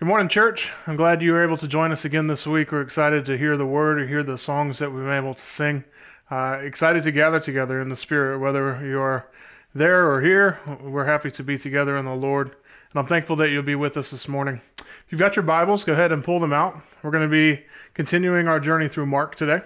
[0.00, 0.72] Good morning, church.
[0.88, 2.72] I'm glad you were able to join us again this week.
[2.72, 5.46] We're excited to hear the word or hear the songs that we've been able to
[5.46, 5.84] sing.
[6.28, 9.30] Uh, excited to gather together in the Spirit, whether you're
[9.72, 10.58] there or here.
[10.82, 12.48] We're happy to be together in the Lord.
[12.48, 14.60] And I'm thankful that you'll be with us this morning.
[14.78, 16.76] If you've got your Bibles, go ahead and pull them out.
[17.04, 17.64] We're going to be
[17.94, 19.62] continuing our journey through Mark today.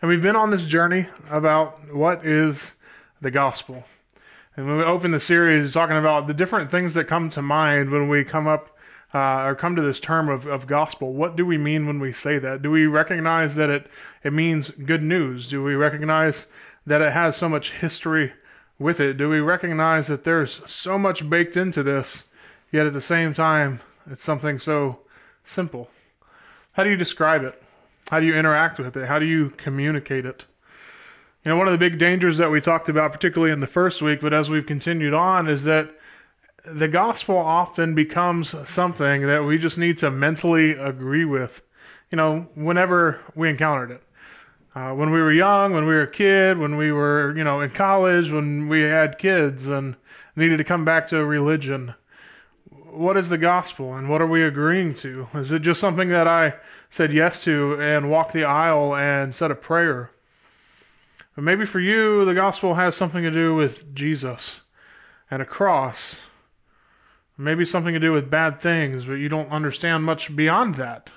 [0.00, 2.72] And we've been on this journey about what is
[3.20, 3.84] the gospel.
[4.56, 7.90] And when we open the series, talking about the different things that come to mind
[7.90, 8.76] when we come up
[9.14, 11.12] uh, or come to this term of, of gospel.
[11.12, 12.62] What do we mean when we say that?
[12.62, 13.86] Do we recognize that it,
[14.22, 15.46] it means good news?
[15.46, 16.46] Do we recognize
[16.86, 18.32] that it has so much history
[18.78, 19.16] with it?
[19.16, 22.24] Do we recognize that there's so much baked into this,
[22.70, 25.00] yet at the same time, it's something so
[25.44, 25.90] simple?
[26.72, 27.62] How do you describe it?
[28.10, 29.08] How do you interact with it?
[29.08, 30.46] How do you communicate it?
[31.44, 34.00] You know, one of the big dangers that we talked about, particularly in the first
[34.00, 35.90] week, but as we've continued on, is that
[36.64, 41.62] the gospel often becomes something that we just need to mentally agree with,
[42.12, 44.02] you know, whenever we encountered it.
[44.76, 47.60] Uh, when we were young, when we were a kid, when we were, you know,
[47.60, 49.96] in college, when we had kids and
[50.36, 51.94] needed to come back to religion.
[52.70, 55.26] What is the gospel and what are we agreeing to?
[55.34, 56.54] Is it just something that I
[56.88, 60.12] said yes to and walked the aisle and said a prayer?
[61.34, 64.60] But maybe for you, the gospel has something to do with Jesus
[65.30, 66.20] and a cross.
[67.38, 71.10] Maybe something to do with bad things, but you don't understand much beyond that.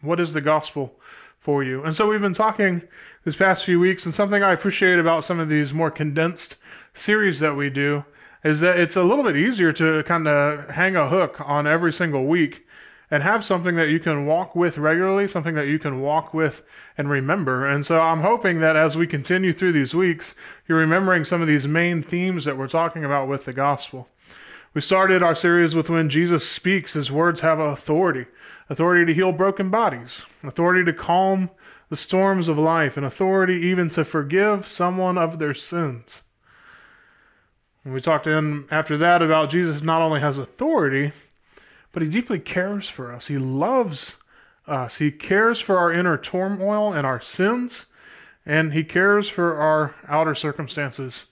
[0.00, 0.98] What is the gospel
[1.38, 1.84] for you?
[1.84, 2.82] And so we've been talking
[3.24, 6.56] this past few weeks, and something I appreciate about some of these more condensed
[6.94, 8.04] series that we do
[8.42, 11.92] is that it's a little bit easier to kind of hang a hook on every
[11.92, 12.63] single week
[13.14, 16.64] and have something that you can walk with regularly, something that you can walk with
[16.98, 17.64] and remember.
[17.64, 20.34] And so I'm hoping that as we continue through these weeks,
[20.66, 24.08] you're remembering some of these main themes that we're talking about with the gospel.
[24.74, 28.26] We started our series with when Jesus speaks, his words have authority
[28.68, 31.50] authority to heal broken bodies, authority to calm
[31.90, 36.22] the storms of life, and authority even to forgive someone of their sins.
[37.84, 41.12] And we talked in after that about Jesus not only has authority,
[41.94, 43.28] but he deeply cares for us.
[43.28, 44.16] He loves
[44.66, 44.98] us.
[44.98, 47.86] He cares for our inner turmoil and our sins,
[48.44, 51.24] and he cares for our outer circumstances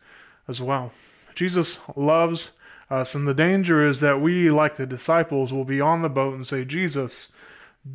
[0.49, 0.93] as well.
[1.35, 2.53] Jesus loves
[2.93, 3.15] us.
[3.15, 6.47] And the danger is that we, like the disciples, will be on the boat and
[6.47, 7.29] say, Jesus,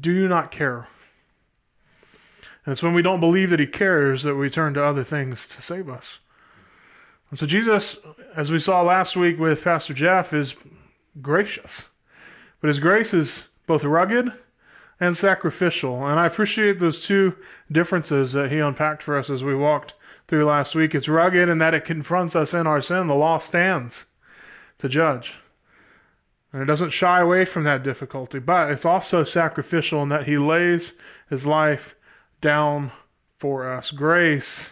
[0.02, 0.88] do not care?
[2.66, 5.48] And it's when we don't believe that he cares that we turn to other things
[5.50, 6.20] to save us.
[7.30, 7.98] And so Jesus,
[8.36, 10.56] as we saw last week with Pastor Jeff, is
[11.22, 11.86] gracious.
[12.59, 14.31] But his grace is both rugged
[15.00, 16.06] and sacrificial.
[16.07, 17.35] And I appreciate those two
[17.72, 19.94] differences that he unpacked for us as we walked
[20.28, 20.95] through last week.
[20.95, 23.07] It's rugged in that it confronts us in our sin.
[23.07, 24.06] The law stands
[24.79, 25.35] to judge.
[26.51, 30.38] And it doesn't shy away from that difficulty, but it's also sacrificial in that he
[30.38, 30.94] lays
[31.29, 31.95] his life
[32.41, 32.91] down
[33.38, 33.91] for us.
[33.91, 34.69] Grace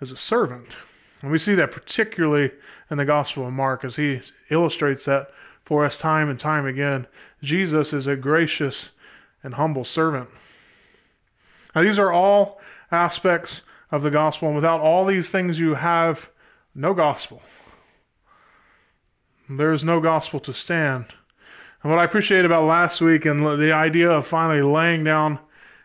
[0.00, 0.76] is a servant.
[1.22, 2.50] And we see that particularly
[2.90, 4.20] in the Gospel of Mark as he
[4.50, 5.30] illustrates that
[5.64, 7.06] for us time and time again.
[7.42, 8.90] Jesus is a gracious
[9.42, 10.28] and humble servant.
[11.74, 12.60] Now, these are all
[12.90, 16.30] aspects of the gospel, and without all these things, you have
[16.74, 17.42] no gospel.
[19.48, 21.06] There is no gospel to stand.
[21.82, 25.38] And what I appreciate about last week and the idea of finally laying down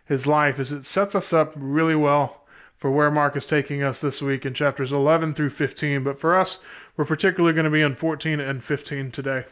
[0.06, 2.48] his life is it sets us up really well
[2.78, 6.04] for where Mark is taking us this week in chapters 11 through 15.
[6.04, 6.60] But for us,
[6.96, 9.44] we're particularly going to be in 14 and 15 today.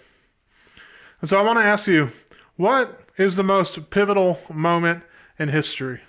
[1.21, 2.09] And so I want to ask you,
[2.55, 5.03] what is the most pivotal moment
[5.39, 6.01] in history?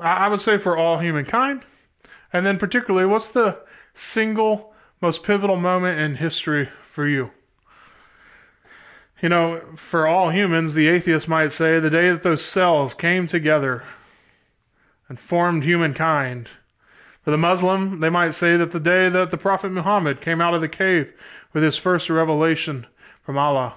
[0.00, 1.62] I would say for all humankind.
[2.32, 3.58] And then particularly, what's the
[3.94, 7.32] single most pivotal moment in history for you?
[9.20, 13.26] You know, for all humans, the atheist might say the day that those cells came
[13.26, 13.82] together
[15.08, 16.48] and formed humankind.
[17.22, 20.54] For the Muslim, they might say that the day that the Prophet Muhammad came out
[20.54, 21.12] of the cave
[21.52, 22.86] with his first revelation
[23.22, 23.74] from Allah.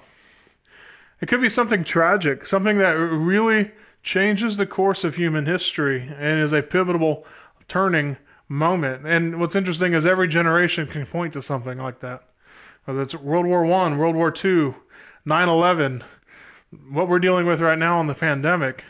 [1.20, 6.40] It could be something tragic, something that really changes the course of human history and
[6.40, 7.26] is a pivotal
[7.68, 8.18] turning
[8.48, 9.06] moment.
[9.06, 12.22] And what's interesting is every generation can point to something like that.
[12.84, 14.76] Whether it's World War One, World War Two,
[15.26, 16.02] 9/11,
[16.90, 18.84] what we're dealing with right now in the pandemic,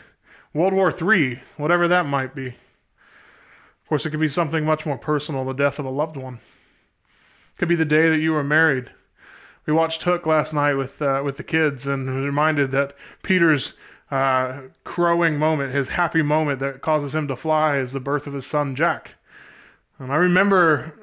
[0.53, 2.47] World War Three, whatever that might be.
[2.47, 6.35] Of course, it could be something much more personal, the death of a loved one.
[6.35, 8.91] It could be the day that you were married.
[9.65, 13.73] We watched Hook last night with uh, with the kids and reminded that Peter's
[14.11, 18.33] uh, crowing moment, his happy moment that causes him to fly, is the birth of
[18.33, 19.11] his son Jack.
[19.97, 20.93] And I remember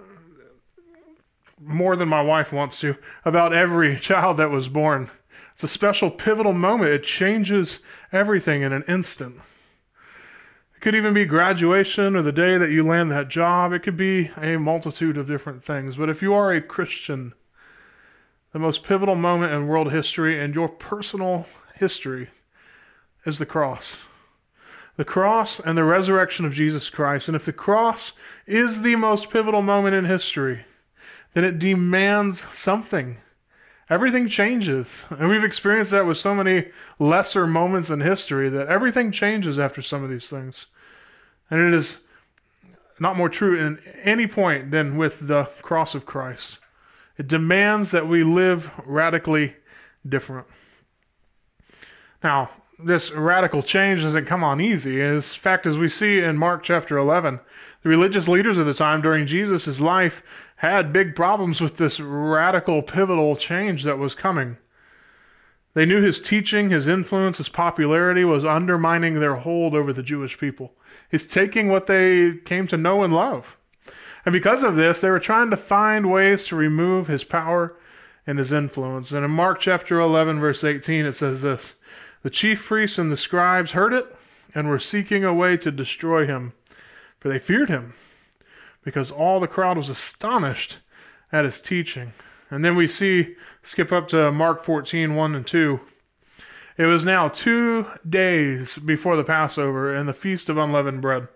[1.61, 5.11] more than my wife wants to about every child that was born.
[5.55, 6.91] It's a special pivotal moment.
[6.91, 7.81] It changes
[8.11, 9.37] everything in an instant.
[10.77, 13.73] It could even be graduation or the day that you land that job.
[13.73, 15.97] It could be a multitude of different things.
[15.97, 17.35] But if you are a Christian,
[18.53, 22.29] the most pivotal moment in world history and your personal history
[23.25, 23.97] is the cross.
[24.97, 27.29] The cross and the resurrection of Jesus Christ.
[27.29, 28.13] And if the cross
[28.47, 30.65] is the most pivotal moment in history,
[31.33, 33.17] then it demands something.
[33.89, 35.07] Everything changes.
[35.11, 39.81] And we've experienced that with so many lesser moments in history that everything changes after
[39.81, 40.67] some of these things.
[41.51, 41.99] And it is
[42.99, 46.59] not more true in any point than with the cross of Christ.
[47.23, 49.55] It demands that we live radically
[50.05, 50.49] different.
[52.21, 55.01] Now, this radical change doesn't come on easy.
[55.01, 57.39] In fact, as we see in Mark chapter 11,
[57.85, 60.25] the religious leaders of the time during Jesus' life
[60.57, 64.57] had big problems with this radical, pivotal change that was coming.
[65.75, 70.39] They knew his teaching, his influence, his popularity was undermining their hold over the Jewish
[70.39, 70.73] people.
[71.09, 73.59] He's taking what they came to know and love.
[74.25, 77.75] And because of this, they were trying to find ways to remove his power
[78.27, 79.11] and his influence.
[79.11, 81.75] And in Mark chapter 11, verse 18, it says this
[82.23, 84.15] The chief priests and the scribes heard it
[84.55, 86.53] and were seeking a way to destroy him,
[87.19, 87.95] for they feared him,
[88.85, 90.79] because all the crowd was astonished
[91.33, 92.13] at his teaching.
[92.51, 95.81] And then we see, skip up to Mark 14, 1 and 2.
[96.77, 101.29] It was now two days before the Passover and the feast of unleavened bread.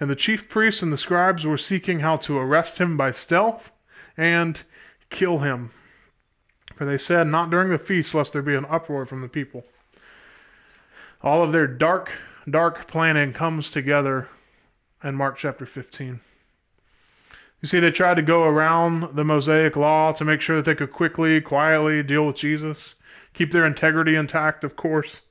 [0.00, 3.72] And the chief priests and the scribes were seeking how to arrest him by stealth
[4.16, 4.62] and
[5.10, 5.70] kill him.
[6.76, 9.64] For they said, Not during the feast, lest there be an uproar from the people.
[11.22, 12.12] All of their dark,
[12.48, 14.28] dark planning comes together
[15.02, 16.20] in Mark chapter 15.
[17.60, 20.76] You see, they tried to go around the Mosaic law to make sure that they
[20.76, 22.94] could quickly, quietly deal with Jesus,
[23.34, 25.22] keep their integrity intact, of course.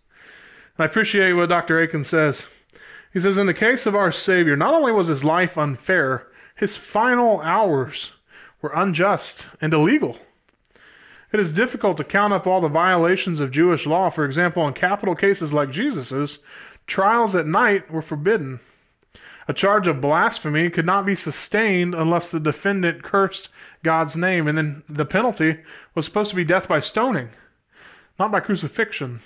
[0.77, 1.81] I appreciate what Dr.
[1.81, 2.45] Akin says.
[3.13, 6.75] He says, In the case of our Savior, not only was his life unfair, his
[6.75, 8.11] final hours
[8.61, 10.17] were unjust and illegal.
[11.31, 14.09] It is difficult to count up all the violations of Jewish law.
[14.09, 16.39] For example, in capital cases like Jesus's,
[16.85, 18.59] trials at night were forbidden.
[19.49, 23.49] A charge of blasphemy could not be sustained unless the defendant cursed
[23.83, 25.59] God's name, and then the penalty
[25.95, 27.29] was supposed to be death by stoning,
[28.19, 29.21] not by crucifixion.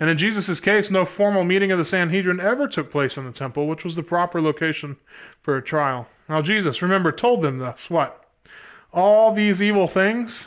[0.00, 3.32] And in Jesus' case, no formal meeting of the Sanhedrin ever took place in the
[3.32, 4.96] temple, which was the proper location
[5.42, 6.06] for a trial.
[6.28, 8.24] Now, Jesus, remember, told them this what?
[8.92, 10.46] All these evil things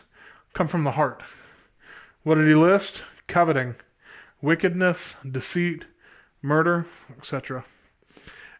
[0.54, 1.22] come from the heart.
[2.24, 3.04] What did he list?
[3.28, 3.76] Coveting,
[4.42, 5.86] wickedness, deceit,
[6.42, 6.86] murder,
[7.18, 7.66] etc.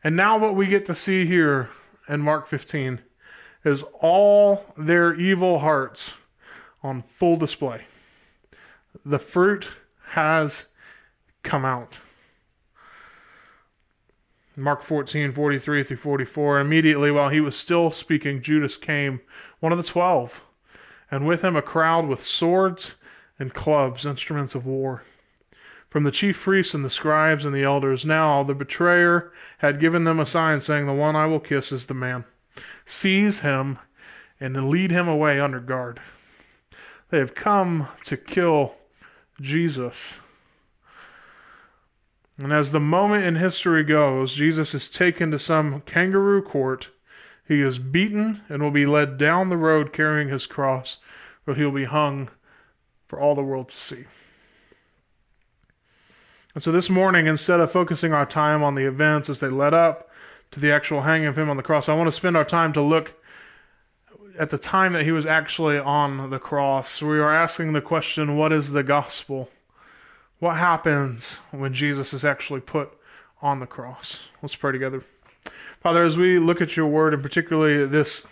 [0.04, 1.70] And now, what we get to see here
[2.10, 3.00] in Mark 15
[3.64, 6.14] is all their evil hearts
[6.84, 7.84] on full display.
[9.06, 9.70] The fruit
[10.10, 10.66] has
[11.44, 12.00] come out.
[14.56, 16.60] Mark 14, 43 through 44.
[16.60, 19.22] Immediately while he was still speaking, Judas came,
[19.60, 20.42] one of the twelve,
[21.10, 22.96] and with him a crowd with swords
[23.40, 25.04] and clubs, instruments of war.
[25.90, 30.04] From the chief priests and the scribes and the elders, now the betrayer had given
[30.06, 32.24] them a sign, saying, The one I will kiss is the man.
[32.86, 33.80] Seize him
[34.40, 36.00] and lead him away under guard.
[37.10, 38.76] They have come to kill
[39.42, 40.18] Jesus.
[42.44, 46.90] And as the moment in history goes, Jesus is taken to some kangaroo court.
[47.48, 50.98] He is beaten and will be led down the road carrying his cross,
[51.44, 52.30] where he will be hung
[53.08, 54.06] for all the world to see.
[56.56, 59.74] And so this morning, instead of focusing our time on the events as they led
[59.74, 60.10] up
[60.52, 62.74] to the actual hanging of him on the cross, I want to spend our time
[62.74, 63.14] to look
[64.40, 67.02] at the time that he was actually on the cross.
[67.02, 69.50] We are asking the question what is the gospel?
[70.42, 72.92] What happens when Jesus is actually put
[73.44, 74.28] on the cross.
[74.42, 75.04] Let's pray together.
[75.82, 78.24] Father, as we look at your word, and particularly this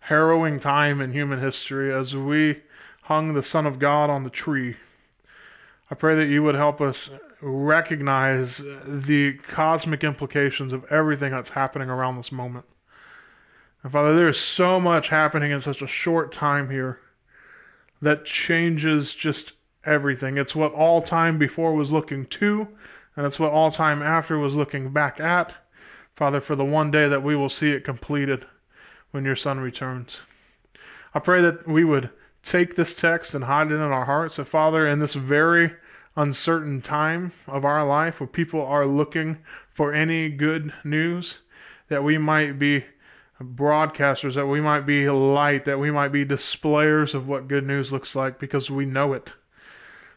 [0.00, 2.62] harrowing time in human history, as we
[3.02, 4.76] hung the Son of God on the tree,
[5.90, 7.10] I pray that you would help us
[7.42, 12.64] recognize the cosmic implications of everything that's happening around this moment.
[13.82, 17.00] And Father, there is so much happening in such a short time here
[18.00, 19.52] that changes just
[19.84, 20.38] everything.
[20.38, 22.68] It's what all time before was looking to,
[23.16, 25.56] and it's what all time after was looking back at.
[26.14, 28.46] Father, for the one day that we will see it completed
[29.10, 30.20] when your Son returns.
[31.14, 32.10] I pray that we would
[32.42, 34.36] take this text and hide it in our hearts.
[34.36, 35.74] That, Father, in this very
[36.16, 39.38] uncertain time of our life where people are looking
[39.72, 41.38] for any good news,
[41.88, 42.84] that we might be
[43.40, 47.92] broadcasters, that we might be light, that we might be displayers of what good news
[47.92, 49.32] looks like because we know it.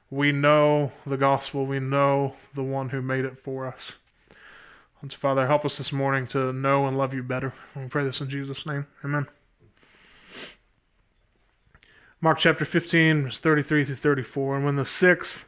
[0.10, 3.98] We know the gospel, we know the one who made it for us.
[5.02, 7.54] And so, Father, help us this morning to know and love you better.
[7.76, 8.88] We pray this in Jesus' name.
[9.04, 9.28] Amen.
[12.22, 14.56] Mark chapter 15, verse 33 through 34.
[14.56, 15.48] And when the sixth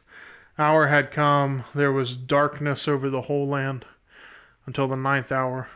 [0.58, 3.84] hour had come, there was darkness over the whole land
[4.66, 5.68] until the ninth hour.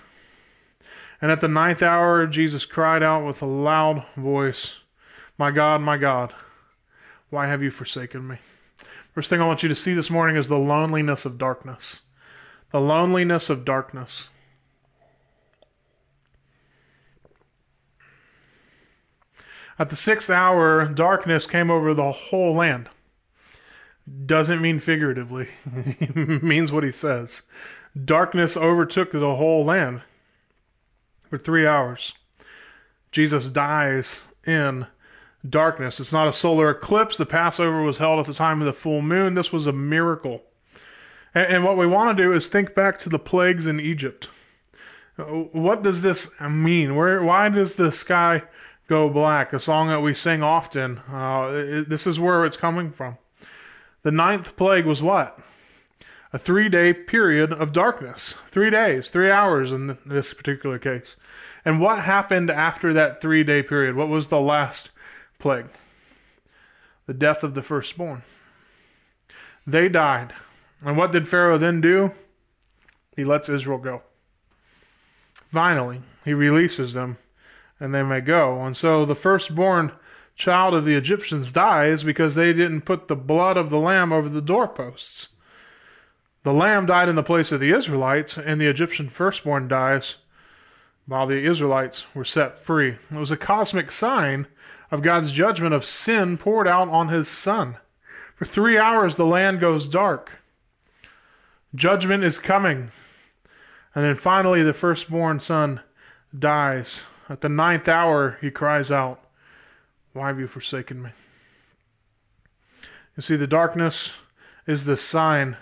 [1.20, 4.80] And at the ninth hour, Jesus cried out with a loud voice,
[5.38, 6.34] My God, my God,
[7.30, 8.36] why have you forsaken me?
[9.12, 12.00] First thing I want you to see this morning is the loneliness of darkness.
[12.70, 14.28] The loneliness of darkness.
[19.78, 22.88] At the sixth hour, darkness came over the whole land.
[24.26, 27.42] Doesn't mean figuratively, it means what he says.
[28.02, 30.02] Darkness overtook the whole land
[31.28, 32.14] for three hours.
[33.10, 34.86] Jesus dies in
[35.48, 36.00] darkness.
[36.00, 37.16] It's not a solar eclipse.
[37.16, 39.34] The Passover was held at the time of the full moon.
[39.34, 40.42] This was a miracle.
[41.34, 44.28] And, and what we want to do is think back to the plagues in Egypt.
[45.16, 46.96] What does this mean?
[46.96, 47.22] Where?
[47.22, 48.42] Why does the sky
[48.88, 49.52] go black?
[49.52, 50.98] A song that we sing often.
[51.10, 53.18] Uh, it, this is where it's coming from.
[54.02, 55.38] The ninth plague was what?
[56.32, 58.34] A three day period of darkness.
[58.50, 61.16] Three days, three hours in this particular case.
[61.62, 63.94] And what happened after that three day period?
[63.94, 64.90] What was the last
[65.42, 65.66] plague?
[67.06, 68.22] The death of the firstborn.
[69.66, 70.32] They died.
[70.84, 72.12] And what did Pharaoh then do?
[73.14, 74.02] He lets Israel go.
[75.52, 77.18] Finally, he releases them
[77.78, 78.62] and they may go.
[78.64, 79.92] And so the firstborn
[80.36, 84.28] child of the Egyptians dies because they didn't put the blood of the lamb over
[84.28, 85.28] the doorposts.
[86.44, 90.16] The lamb died in the place of the Israelites, and the Egyptian firstborn dies
[91.06, 92.96] while the Israelites were set free.
[93.10, 94.46] It was a cosmic sign
[94.92, 97.78] of God's judgment of sin poured out on his son.
[98.36, 100.30] For three hours, the land goes dark.
[101.74, 102.90] Judgment is coming.
[103.94, 105.80] And then finally, the firstborn son
[106.38, 107.00] dies.
[107.30, 109.24] At the ninth hour, he cries out,
[110.12, 111.10] Why have you forsaken me?
[113.16, 114.18] You see, the darkness
[114.66, 115.56] is the sign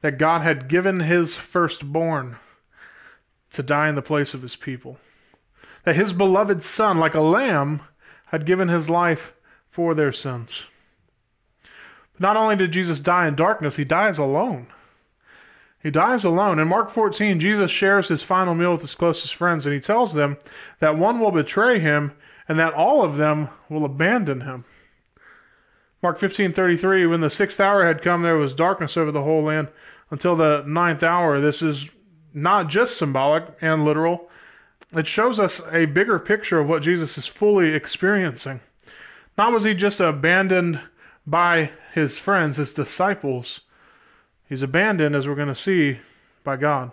[0.00, 2.36] that God had given his firstborn
[3.50, 4.98] to die in the place of his people.
[5.84, 7.82] That his beloved son, like a lamb,
[8.34, 9.32] had given his life
[9.70, 10.66] for their sins.
[12.14, 14.66] But not only did Jesus die in darkness, he dies alone.
[15.80, 16.58] He dies alone.
[16.58, 20.14] In Mark 14, Jesus shares his final meal with his closest friends, and he tells
[20.14, 20.36] them
[20.80, 22.10] that one will betray him
[22.48, 24.64] and that all of them will abandon him.
[26.02, 29.68] Mark 15:33 when the 6th hour had come there was darkness over the whole land
[30.10, 31.40] until the ninth hour.
[31.40, 31.88] This is
[32.32, 34.28] not just symbolic and literal.
[34.94, 38.60] It shows us a bigger picture of what Jesus is fully experiencing.
[39.36, 40.80] Not was he just abandoned
[41.26, 43.60] by his friends, his disciples,
[44.48, 45.98] He's abandoned, as we're going to see,
[46.42, 46.90] by God.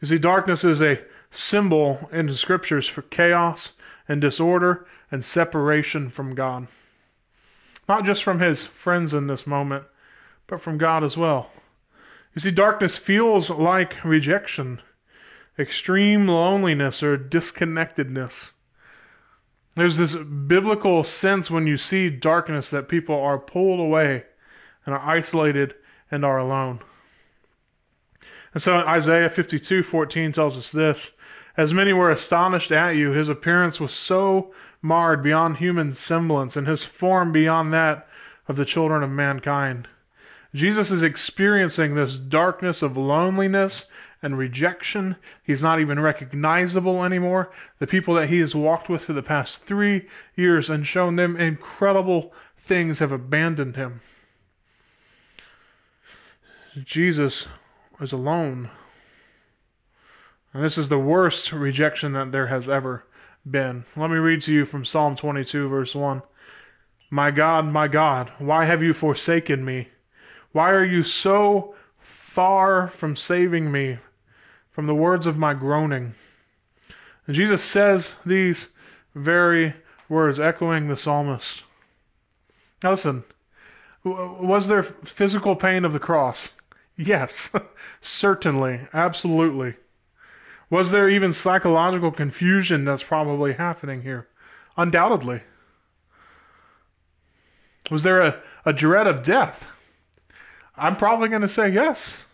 [0.00, 3.72] You see, darkness is a symbol in the scriptures for chaos
[4.08, 6.66] and disorder and separation from God.
[7.88, 9.84] Not just from his friends in this moment,
[10.46, 11.50] but from God as well.
[12.34, 14.80] You see, darkness feels like rejection,
[15.58, 18.52] extreme loneliness, or disconnectedness.
[19.74, 24.24] There's this biblical sense when you see darkness that people are pulled away
[24.84, 25.74] and are isolated
[26.10, 26.80] and are alone.
[28.54, 31.12] And so Isaiah 52 14 tells us this
[31.58, 36.66] As many were astonished at you, his appearance was so marred beyond human semblance, and
[36.66, 38.08] his form beyond that
[38.48, 39.88] of the children of mankind.
[40.54, 43.84] Jesus is experiencing this darkness of loneliness
[44.26, 45.16] and rejection.
[45.44, 47.50] He's not even recognizable anymore.
[47.78, 51.36] The people that he has walked with for the past three years and shown them
[51.36, 54.00] incredible things have abandoned him.
[56.84, 57.46] Jesus
[58.00, 58.68] is alone.
[60.52, 63.04] And this is the worst rejection that there has ever
[63.48, 63.84] been.
[63.96, 66.22] Let me read to you from Psalm 22, verse 1.
[67.10, 69.88] My God, my God, why have you forsaken me?
[70.50, 73.98] Why are you so far from saving me
[74.76, 76.12] from the words of my groaning?
[77.26, 78.68] And Jesus says these
[79.14, 79.72] very
[80.06, 81.62] words, echoing the psalmist.
[82.82, 83.24] Now listen,
[84.04, 86.50] was there physical pain of the cross?
[86.94, 87.50] Yes,
[88.02, 89.76] certainly, absolutely.
[90.68, 94.28] Was there even psychological confusion that's probably happening here?
[94.76, 95.40] Undoubtedly.
[97.90, 99.66] Was there a, a dread of death?
[100.76, 102.25] I'm probably going to say yes.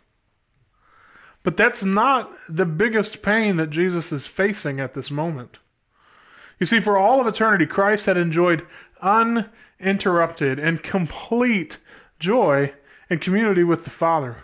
[1.42, 5.58] But that's not the biggest pain that Jesus is facing at this moment.
[6.60, 8.64] You see, for all of eternity, Christ had enjoyed
[9.00, 11.78] uninterrupted and complete
[12.20, 12.72] joy
[13.10, 14.36] and community with the Father.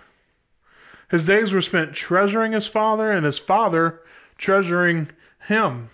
[1.11, 4.01] His days were spent treasuring his Father, and his Father
[4.37, 5.09] treasuring
[5.47, 5.91] him.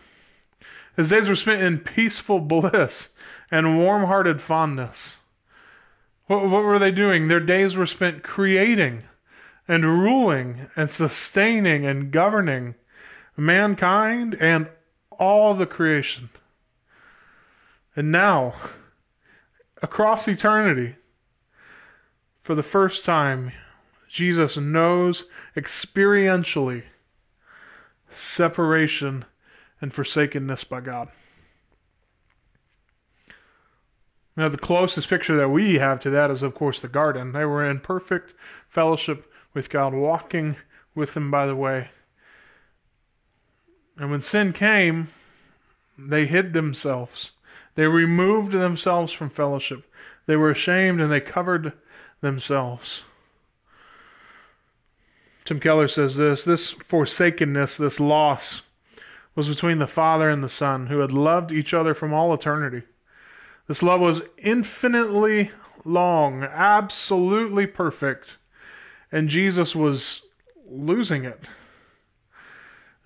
[0.97, 3.11] His days were spent in peaceful bliss
[3.51, 5.17] and warm hearted fondness.
[6.27, 7.29] What, what were they doing?
[7.29, 9.03] Their days were spent creating
[9.67, 12.75] and ruling and sustaining and governing
[13.37, 14.69] mankind and
[15.19, 16.31] all the creation.
[17.97, 18.55] And now,
[19.83, 20.97] across eternity,
[22.43, 23.53] for the first time,
[24.09, 25.25] Jesus knows
[25.57, 26.83] experientially
[28.11, 29.25] separation
[29.81, 31.09] and forsakenness by God.
[34.37, 37.33] Now, the closest picture that we have to that is, of course, the garden.
[37.33, 38.35] They were in perfect
[38.69, 40.57] fellowship with God, walking
[40.95, 41.89] with Him by the way.
[43.97, 45.09] And when sin came,
[45.97, 47.31] they hid themselves.
[47.77, 49.91] They removed themselves from fellowship.
[50.27, 51.73] They were ashamed and they covered
[52.21, 53.03] themselves.
[55.45, 58.63] Tim Keller says this this forsakenness, this loss,
[59.35, 62.87] was between the Father and the Son, who had loved each other from all eternity.
[63.67, 65.51] This love was infinitely
[65.85, 68.39] long, absolutely perfect,
[69.15, 70.23] and Jesus was
[70.69, 71.49] losing it.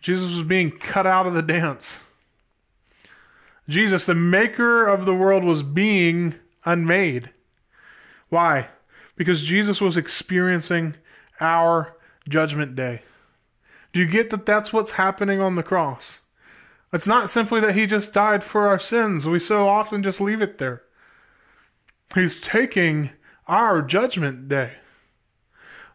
[0.00, 2.00] Jesus was being cut out of the dance.
[3.69, 6.35] Jesus, the maker of the world, was being
[6.65, 7.29] unmade.
[8.31, 8.69] Why?
[9.17, 10.95] Because Jesus was experiencing
[11.41, 11.95] our
[12.27, 13.03] judgment day.
[13.93, 16.21] Do you get that that's what's happening on the cross?
[16.91, 19.27] It's not simply that he just died for our sins.
[19.27, 20.81] We so often just leave it there.
[22.15, 23.11] He's taking
[23.47, 24.73] our judgment day.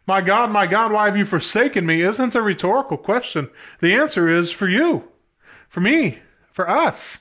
[0.06, 2.02] My God, my God, why have you forsaken me?
[2.02, 3.48] Isn't a rhetorical question.
[3.80, 5.04] The answer is for you,
[5.68, 6.18] for me,
[6.52, 7.20] for us.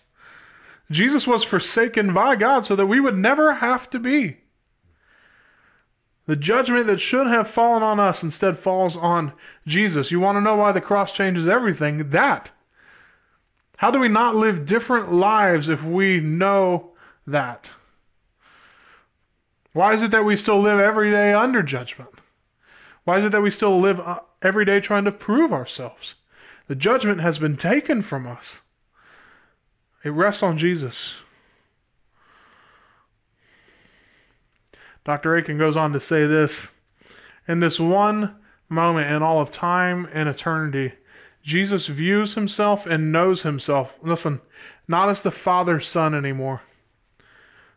[0.91, 4.37] Jesus was forsaken by God so that we would never have to be.
[6.25, 9.34] The judgment that should have fallen on us instead falls on
[9.67, 10.12] Jesus.
[10.12, 12.10] You want to know why the cross changes everything?
[12.10, 12.51] That.
[13.77, 16.91] How do we not live different lives if we know
[17.27, 17.71] that?
[19.73, 22.10] Why is it that we still live every day under judgment?
[23.03, 26.15] Why is it that we still live uh, every day trying to prove ourselves?
[26.67, 28.61] The judgment has been taken from us.
[30.03, 31.15] It rests on Jesus.
[35.05, 35.35] Dr.
[35.35, 36.69] Akin goes on to say this
[37.47, 38.35] In this one
[38.69, 40.93] moment in all of time and eternity,
[41.43, 44.39] Jesus views himself and knows himself, listen,
[44.87, 46.61] not as the Father's Son anymore,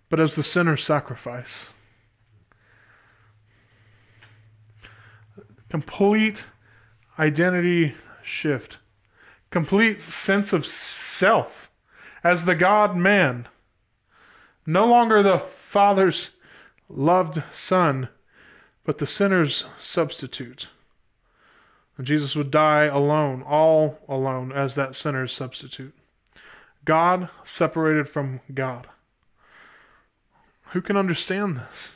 [0.09, 1.71] but as the sinner's sacrifice.
[5.69, 6.45] Complete
[7.19, 8.79] identity shift,
[9.51, 11.71] complete sense of self
[12.23, 13.47] as the God man.
[14.67, 16.33] No longer the Father's
[16.89, 18.09] loved Son,
[18.85, 20.69] but the sinner's substitute.
[21.97, 25.95] And Jesus would die alone, all alone, as that sinner's substitute.
[26.85, 28.87] God separated from God.
[30.71, 31.93] Who can understand this?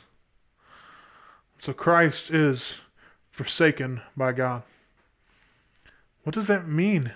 [1.57, 2.79] So Christ is
[3.31, 4.63] forsaken by God.
[6.23, 7.13] What does that mean?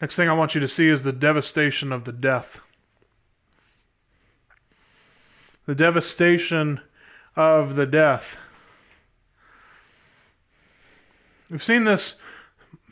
[0.00, 2.60] Next thing I want you to see is the devastation of the death.
[5.64, 6.80] The devastation
[7.34, 8.36] of the death.
[11.50, 12.16] We've seen this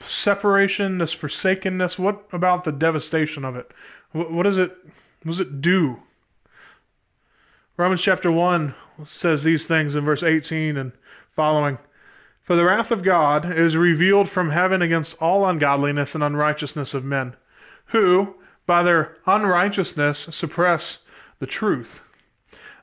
[0.00, 1.98] separation, this forsakenness.
[1.98, 3.70] What about the devastation of it?
[4.12, 4.70] What does it,
[5.22, 6.00] what does it do?
[7.76, 8.72] Romans chapter 1
[9.04, 10.92] says these things in verse 18 and
[11.34, 11.78] following.
[12.40, 17.04] For the wrath of God is revealed from heaven against all ungodliness and unrighteousness of
[17.04, 17.34] men,
[17.86, 20.98] who, by their unrighteousness, suppress
[21.40, 22.02] the truth.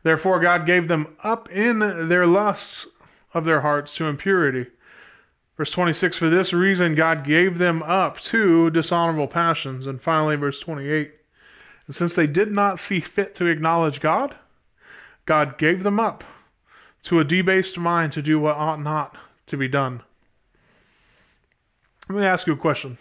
[0.04, 2.86] Therefore, God gave them up in their lusts
[3.34, 4.72] of their hearts to impurity.
[5.56, 9.88] Verse 26 For this reason, God gave them up to dishonorable passions.
[9.88, 11.14] And finally, verse 28
[11.88, 14.36] And since they did not see fit to acknowledge God,
[15.32, 16.26] God gave them up
[17.04, 19.16] to a debased mind to do what ought not
[19.46, 20.02] to be done.
[22.10, 22.98] Let me ask you a question.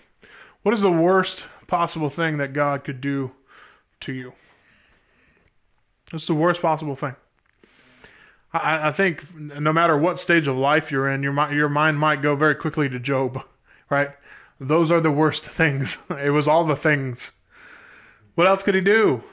[0.62, 3.33] What is the worst possible thing that God could do
[4.03, 4.33] to you?
[6.12, 7.16] It's the worst possible thing.
[8.53, 12.23] I, I, think no matter what stage of life you're in, your your mind might
[12.23, 13.43] go very quickly to Job,
[13.90, 14.11] right?
[14.61, 15.99] Those are the worst things.
[16.11, 17.33] It was all the things.
[18.37, 19.25] What else could he do?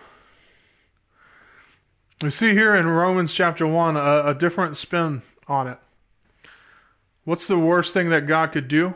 [2.19, 5.77] We see here in Romans chapter 1 a, a different spin on it.
[7.25, 8.95] What's the worst thing that God could do?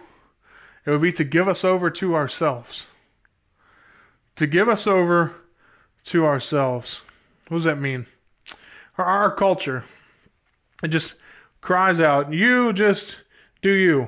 [0.87, 2.87] It would be to give us over to ourselves.
[4.37, 5.35] To give us over
[6.05, 7.01] to ourselves.
[7.47, 8.07] What does that mean?
[8.97, 9.83] Our, our culture,
[10.81, 11.13] it just
[11.61, 13.17] cries out, You just
[13.61, 14.07] do you.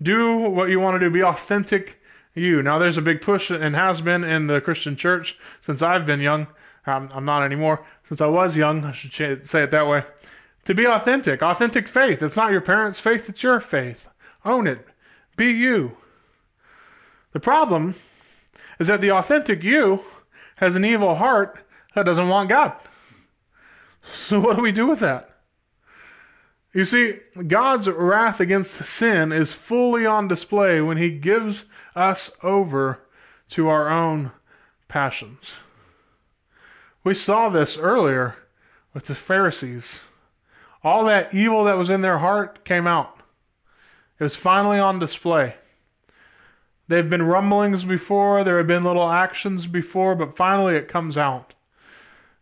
[0.00, 1.10] Do what you want to do.
[1.10, 1.98] Be authentic
[2.34, 2.62] you.
[2.62, 6.20] Now, there's a big push and has been in the Christian church since I've been
[6.20, 6.46] young.
[6.86, 7.84] I'm, I'm not anymore.
[8.04, 10.04] Since I was young, I should say it that way.
[10.64, 12.22] To be authentic, authentic faith.
[12.22, 14.06] It's not your parents' faith, it's your faith.
[14.44, 14.86] Own it.
[15.36, 15.96] Be you.
[17.32, 17.94] The problem
[18.78, 20.02] is that the authentic you
[20.56, 21.58] has an evil heart
[21.94, 22.74] that doesn't want God.
[24.12, 25.30] So, what do we do with that?
[26.74, 33.00] You see, God's wrath against sin is fully on display when He gives us over
[33.50, 34.32] to our own
[34.88, 35.54] passions.
[37.04, 38.36] We saw this earlier
[38.94, 40.02] with the Pharisees.
[40.84, 43.20] All that evil that was in their heart came out.
[44.18, 45.56] It was finally on display.
[46.88, 51.16] There have been rumblings before, there have been little actions before, but finally it comes
[51.16, 51.54] out.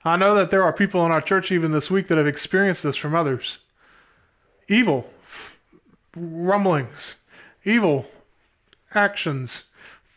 [0.04, 2.82] I know that there are people in our church even this week that have experienced
[2.82, 3.58] this from others.
[4.68, 5.10] Evil
[6.16, 7.16] rumblings,
[7.64, 8.06] evil
[8.94, 9.64] actions,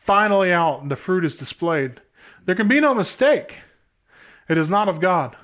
[0.04, 2.02] finally out, and the fruit is displayed.
[2.46, 3.58] There can be no mistake.
[4.50, 5.36] It is not of God.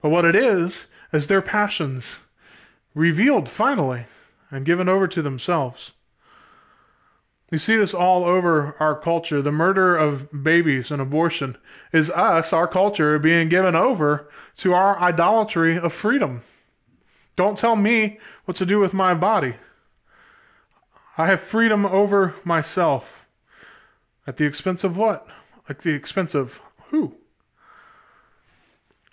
[0.00, 2.16] But what it is, is their passions
[2.94, 4.04] revealed finally
[4.50, 5.92] and given over to themselves.
[7.50, 9.40] We see this all over our culture.
[9.40, 11.56] The murder of babies and abortion
[11.92, 14.28] is us, our culture, being given over
[14.58, 16.42] to our idolatry of freedom.
[17.36, 19.54] Don't tell me what to do with my body.
[21.16, 23.26] I have freedom over myself.
[24.26, 25.26] At the expense of what?
[25.68, 27.14] At the expense of who?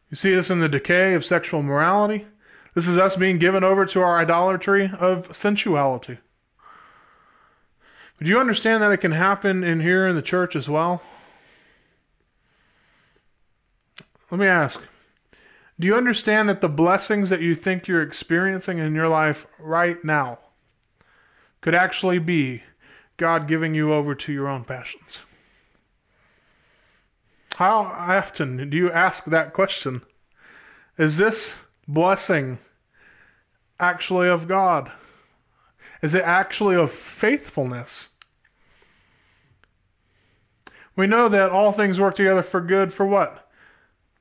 [0.09, 2.27] You see this in the decay of sexual morality.
[2.73, 6.19] This is us being given over to our idolatry of sensuality.
[8.19, 11.01] Do you understand that it can happen in here in the church as well?
[14.31, 14.87] Let me ask
[15.79, 20.03] Do you understand that the blessings that you think you're experiencing in your life right
[20.03, 20.39] now
[21.61, 22.63] could actually be
[23.17, 25.19] God giving you over to your own passions?
[27.55, 30.01] How often do you ask that question?
[30.97, 31.53] Is this
[31.87, 32.59] blessing
[33.79, 34.91] actually of God?
[36.01, 38.09] Is it actually of faithfulness?
[40.97, 43.49] We know that all things work together for good for what?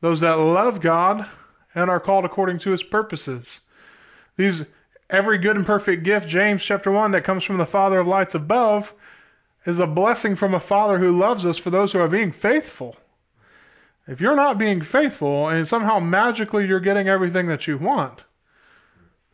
[0.01, 1.27] Those that love God
[1.75, 3.61] and are called according to his purposes.
[4.37, 4.67] These
[5.11, 8.37] every good and perfect gift, James chapter 1, that comes from the Father of lights
[8.37, 8.95] above,
[9.67, 12.97] is a blessing from a Father who loves us for those who are being faithful.
[14.07, 18.25] If you're not being faithful and somehow magically you're getting everything that you want,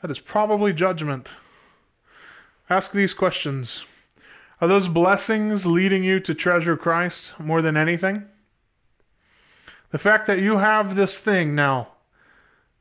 [0.00, 1.30] that is probably judgment.
[2.68, 3.85] Ask these questions
[4.61, 8.24] Are those blessings leading you to treasure Christ more than anything?
[9.90, 11.88] The fact that you have this thing now,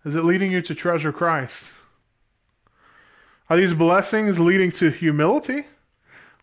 [0.06, 1.73] is it leading you to treasure Christ?
[3.49, 5.65] Are these blessings leading to humility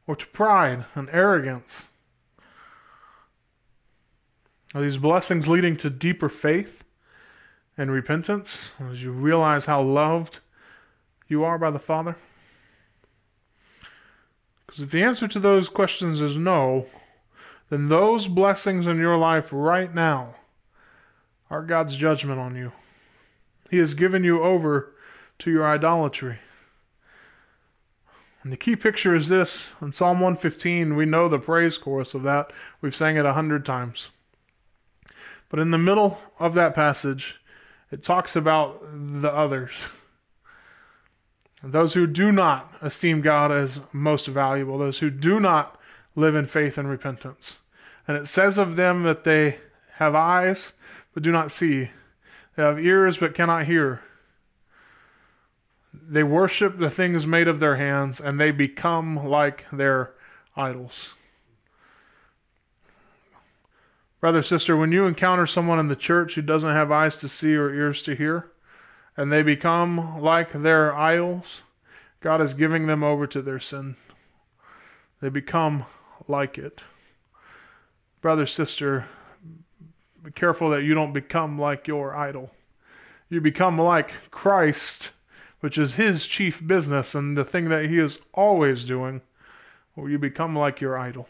[0.08, 1.84] or to pride and arrogance?
[4.76, 6.84] Are these blessings leading to deeper faith
[7.78, 10.40] and repentance as you realize how loved
[11.28, 12.14] you are by the Father?
[14.66, 16.84] Because if the answer to those questions is no,
[17.70, 20.34] then those blessings in your life right now
[21.48, 22.72] are God's judgment on you.
[23.70, 24.92] He has given you over
[25.38, 26.36] to your idolatry.
[28.42, 32.24] And the key picture is this in Psalm 115, we know the praise chorus of
[32.24, 32.52] that.
[32.82, 34.08] We've sang it a hundred times.
[35.48, 37.40] But in the middle of that passage,
[37.90, 39.86] it talks about the others.
[41.62, 45.80] Those who do not esteem God as most valuable, those who do not
[46.14, 47.58] live in faith and repentance.
[48.06, 49.58] And it says of them that they
[49.94, 50.72] have eyes
[51.16, 51.90] but do not see,
[52.56, 54.02] they have ears but cannot hear.
[55.94, 60.12] They worship the things made of their hands, and they become like their
[60.54, 61.14] idols.
[64.26, 67.54] Brother, sister, when you encounter someone in the church who doesn't have eyes to see
[67.54, 68.50] or ears to hear,
[69.16, 71.62] and they become like their idols,
[72.18, 73.94] God is giving them over to their sin.
[75.20, 75.84] They become
[76.26, 76.82] like it.
[78.20, 79.06] Brother, sister,
[80.24, 82.50] be careful that you don't become like your idol.
[83.28, 85.10] You become like Christ,
[85.60, 89.20] which is his chief business and the thing that he is always doing,
[89.94, 91.28] or you become like your idol.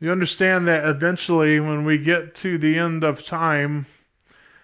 [0.00, 3.86] You understand that eventually, when we get to the end of time,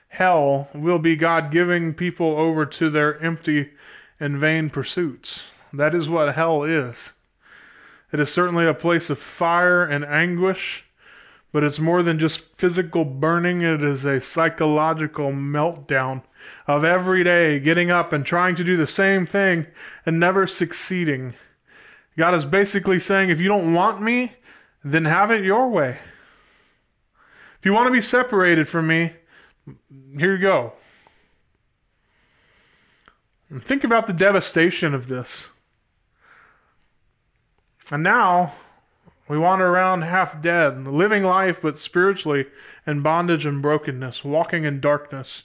[0.08, 3.70] hell will be God giving people over to their empty
[4.18, 5.44] and vain pursuits.
[5.72, 7.12] That is what hell is.
[8.12, 10.84] It is certainly a place of fire and anguish,
[11.52, 13.62] but it's more than just physical burning.
[13.62, 16.22] It is a psychological meltdown
[16.66, 19.66] of every day getting up and trying to do the same thing
[20.04, 21.34] and never succeeding.
[22.18, 24.32] God is basically saying, if you don't want me,
[24.84, 25.98] then have it your way.
[27.58, 29.12] If you want to be separated from me,
[30.16, 30.72] here you go.
[33.50, 35.48] And think about the devastation of this.
[37.90, 38.54] And now
[39.28, 42.46] we wander around half dead, living life but spiritually
[42.86, 45.42] in bondage and brokenness, walking in darkness.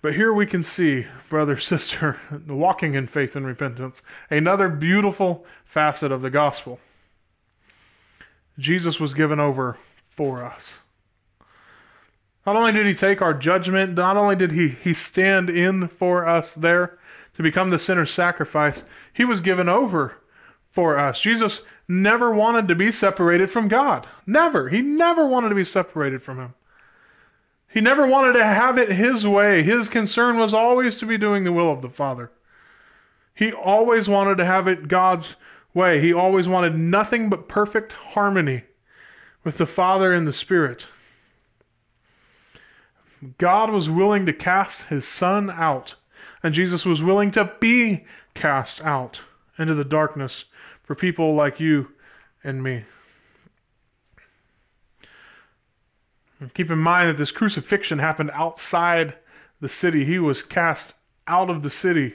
[0.00, 6.12] But here we can see, brother, sister, walking in faith and repentance, another beautiful facet
[6.12, 6.80] of the gospel.
[8.58, 9.76] Jesus was given over
[10.10, 10.80] for us.
[12.44, 16.26] Not only did he take our judgment, not only did he, he stand in for
[16.26, 16.98] us there
[17.34, 20.14] to become the sinner's sacrifice, he was given over
[20.70, 21.20] for us.
[21.20, 24.06] Jesus never wanted to be separated from God.
[24.26, 24.68] Never.
[24.68, 26.54] He never wanted to be separated from him.
[27.68, 29.62] He never wanted to have it his way.
[29.62, 32.30] His concern was always to be doing the will of the Father.
[33.34, 35.36] He always wanted to have it God's
[35.78, 36.00] way.
[36.00, 38.64] He always wanted nothing but perfect harmony
[39.44, 40.86] with the Father and the Spirit.
[43.38, 45.94] God was willing to cast his Son out,
[46.42, 49.22] and Jesus was willing to be cast out
[49.56, 50.44] into the darkness
[50.82, 51.88] for people like you
[52.44, 52.84] and me.
[56.54, 59.14] Keep in mind that this crucifixion happened outside
[59.60, 60.04] the city.
[60.04, 60.94] He was cast
[61.26, 62.14] out of the city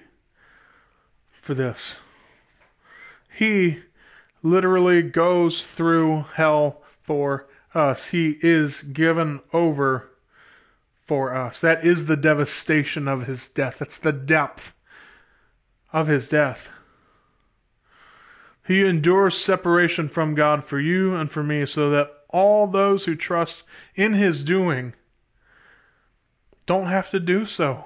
[1.32, 1.96] for this.
[3.34, 3.80] He
[4.42, 8.08] literally goes through hell for us.
[8.08, 10.12] He is given over
[11.02, 11.60] for us.
[11.60, 13.80] That is the devastation of his death.
[13.80, 14.74] That's the depth
[15.92, 16.70] of his death.
[18.66, 23.16] He endures separation from God for you and for me so that all those who
[23.16, 23.64] trust
[23.96, 24.94] in his doing
[26.66, 27.86] don't have to do so.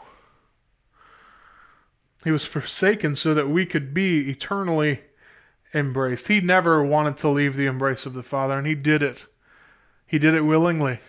[2.24, 5.02] He was forsaken so that we could be eternally
[5.78, 6.28] embraced.
[6.28, 9.26] He never wanted to leave the embrace of the Father, and he did it.
[10.06, 11.00] He did it willingly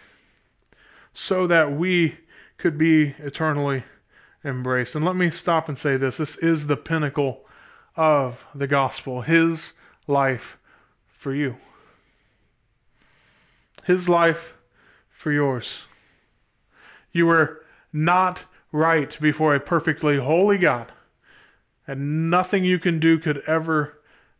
[1.14, 2.16] so that we
[2.57, 3.85] could be eternally
[4.44, 4.94] embraced.
[4.94, 7.44] And let me stop and say this this is the pinnacle
[7.96, 9.72] of the gospel, his
[10.07, 10.59] life
[11.09, 11.57] for you
[13.88, 14.54] his life
[15.09, 15.81] for yours.
[17.11, 20.92] You were not right before a perfectly holy God,
[21.87, 23.97] and nothing you can do could ever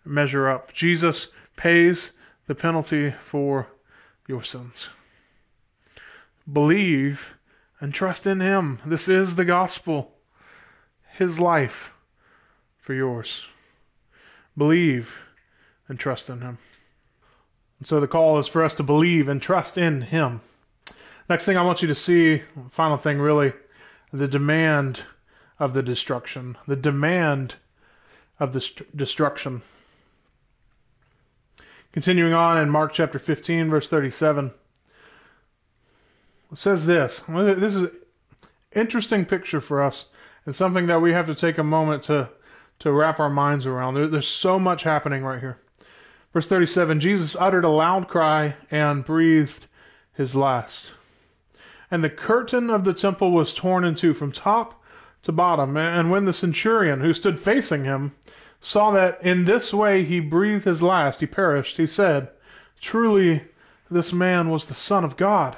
[0.09, 0.73] measure up.
[0.73, 2.13] Jesus pays
[2.47, 3.69] the penalty for
[4.27, 4.89] your sins.
[6.51, 7.35] Believe
[7.81, 8.81] and trust in Him.
[8.85, 10.13] This is the gospel,
[11.17, 11.93] His life
[12.79, 13.45] for yours.
[14.57, 15.15] Believe
[15.89, 16.59] and trust in Him.
[17.79, 20.41] And so the call is for us to believe and trust in Him.
[21.29, 23.53] Next thing I want you to see, final thing really,
[24.13, 25.03] the demand
[25.59, 26.57] of the destruction.
[26.67, 27.57] The demand
[28.41, 29.63] of the st- destruction.
[31.99, 34.53] Continuing on in Mark chapter 15, verse 37,
[36.53, 37.25] it says this.
[37.27, 37.91] This is an
[38.71, 40.07] interesting picture for us
[40.47, 42.29] and something that we have to take a moment to,
[42.79, 43.95] to wrap our minds around.
[43.95, 45.59] There, there's so much happening right here.
[46.33, 49.67] Verse 37 Jesus uttered a loud cry and breathed
[50.15, 50.93] his last.
[51.91, 54.81] And the curtain of the temple was torn in two from top
[55.25, 55.77] to bottom.
[55.77, 58.13] And when the centurion who stood facing him
[58.61, 62.29] saw that in this way he breathed his last, he perished, he said,
[62.81, 63.45] Truly,
[63.91, 65.57] this man was the Son of God.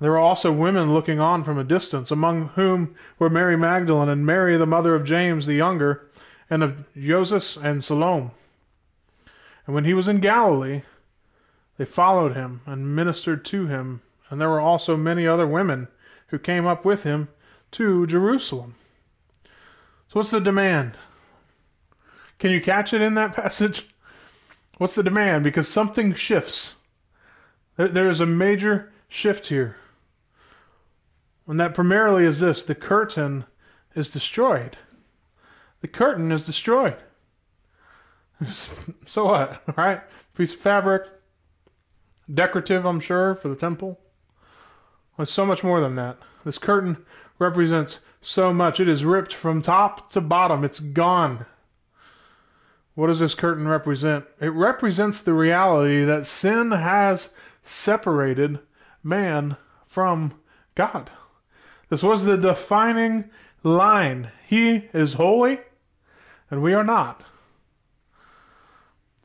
[0.00, 4.26] There were also women looking on from a distance, among whom were Mary Magdalene and
[4.26, 6.10] Mary, the mother of James the younger,
[6.50, 8.30] and of Joses and Salome.
[9.66, 10.82] And when he was in Galilee,
[11.78, 14.02] they followed him and ministered to him.
[14.28, 15.88] And there were also many other women
[16.28, 17.28] who came up with him
[17.72, 18.74] to Jerusalem.
[20.14, 20.96] So, what's the demand?
[22.38, 23.88] Can you catch it in that passage?
[24.78, 25.42] What's the demand?
[25.42, 26.76] Because something shifts.
[27.76, 29.74] There, there is a major shift here.
[31.48, 33.44] And that primarily is this the curtain
[33.96, 34.78] is destroyed.
[35.80, 36.98] The curtain is destroyed.
[38.48, 39.64] so what?
[39.76, 40.00] Right?
[40.36, 41.08] Piece of fabric,
[42.32, 43.98] decorative, I'm sure, for the temple.
[45.18, 46.18] It's so much more than that.
[46.44, 47.04] This curtain
[47.38, 48.80] represents so much.
[48.80, 50.64] It is ripped from top to bottom.
[50.64, 51.46] It's gone.
[52.94, 54.24] What does this curtain represent?
[54.40, 57.30] It represents the reality that sin has
[57.62, 58.60] separated
[59.02, 60.34] man from
[60.74, 61.10] God.
[61.88, 63.30] This was the defining
[63.62, 64.30] line.
[64.46, 65.60] He is holy,
[66.50, 67.24] and we are not.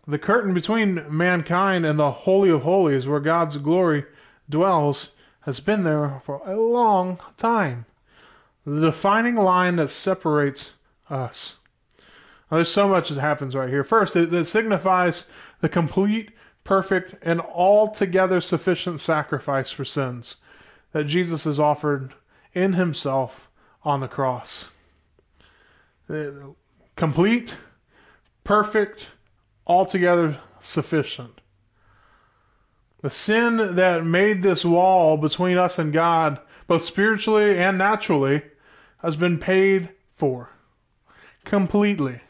[0.08, 4.06] The curtain between mankind and the Holy of Holies, where God's glory
[4.50, 5.10] dwells,
[5.42, 7.86] has been there for a long time.
[8.76, 10.74] The defining line that separates
[11.10, 11.58] us.
[12.52, 13.84] Now, there's so much that happens right here.
[13.84, 15.26] First, it, it signifies
[15.62, 16.32] the complete,
[16.64, 20.36] perfect, and altogether sufficient sacrifice for sins
[20.92, 22.14] that Jesus has offered
[22.54, 23.50] in himself
[23.84, 24.70] on the cross.
[26.10, 26.30] Uh,
[26.96, 27.56] complete,
[28.44, 29.08] perfect,
[29.66, 31.42] altogether sufficient.
[33.02, 38.44] The sin that made this wall between us and God, both spiritually and naturally,
[39.02, 40.50] has been paid for
[41.46, 42.22] completely.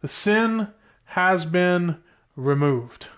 [0.00, 0.68] The sin
[1.06, 1.98] has been
[2.36, 3.08] removed.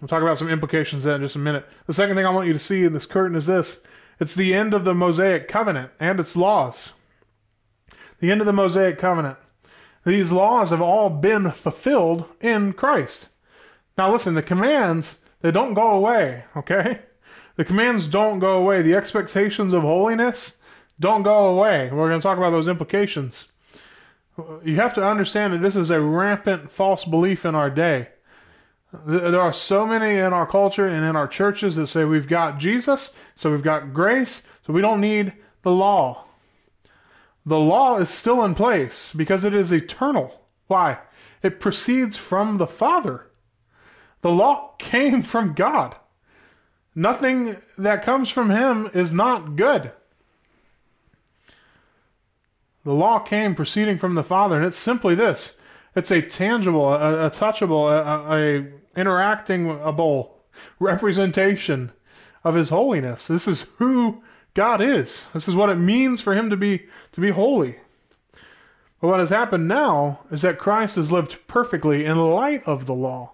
[0.00, 1.68] We'll talk about some implications that in just a minute.
[1.86, 3.82] The second thing I want you to see in this curtain is this
[4.18, 6.92] it's the end of the Mosaic covenant and its laws.
[8.20, 9.36] The end of the Mosaic covenant.
[10.04, 13.28] These laws have all been fulfilled in Christ.
[13.96, 17.00] Now, listen, the commands, they don't go away, okay?
[17.56, 18.82] The commands don't go away.
[18.82, 20.54] The expectations of holiness
[20.98, 21.90] don't go away.
[21.90, 23.48] We're going to talk about those implications.
[24.64, 28.08] You have to understand that this is a rampant false belief in our day.
[29.06, 32.58] There are so many in our culture and in our churches that say we've got
[32.58, 36.24] Jesus, so we've got grace, so we don't need the law.
[37.44, 40.42] The law is still in place because it is eternal.
[40.66, 40.98] Why?
[41.42, 43.26] It proceeds from the Father.
[44.20, 45.96] The law came from God.
[46.94, 49.92] Nothing that comes from Him is not good.
[52.84, 55.56] The law came proceeding from the Father, and it's simply this
[55.94, 60.30] it's a tangible, a, a touchable, a, a interactingable
[60.78, 61.92] representation
[62.44, 63.26] of His holiness.
[63.26, 64.22] This is who
[64.54, 65.28] God is.
[65.32, 67.76] This is what it means for Him to be to be holy.
[69.00, 72.94] But what has happened now is that Christ has lived perfectly in light of the
[72.94, 73.32] law.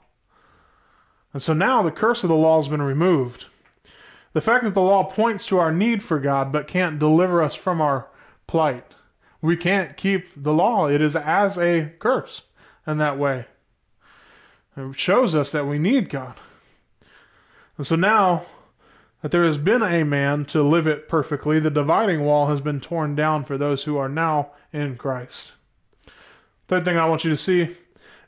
[1.32, 3.46] And so now the curse of the law has been removed.
[4.32, 7.54] The fact that the law points to our need for God but can't deliver us
[7.54, 8.08] from our
[8.46, 8.94] plight.
[9.40, 10.88] We can't keep the law.
[10.88, 12.42] It is as a curse
[12.86, 13.46] in that way.
[14.76, 16.34] It shows us that we need God.
[17.76, 18.42] And so now
[19.22, 22.80] that there has been a man to live it perfectly, the dividing wall has been
[22.80, 25.52] torn down for those who are now in Christ.
[26.68, 27.74] Third thing I want you to see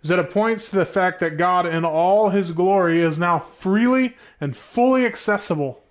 [0.03, 3.39] is that it points to the fact that God in all his glory is now
[3.39, 5.83] freely and fully accessible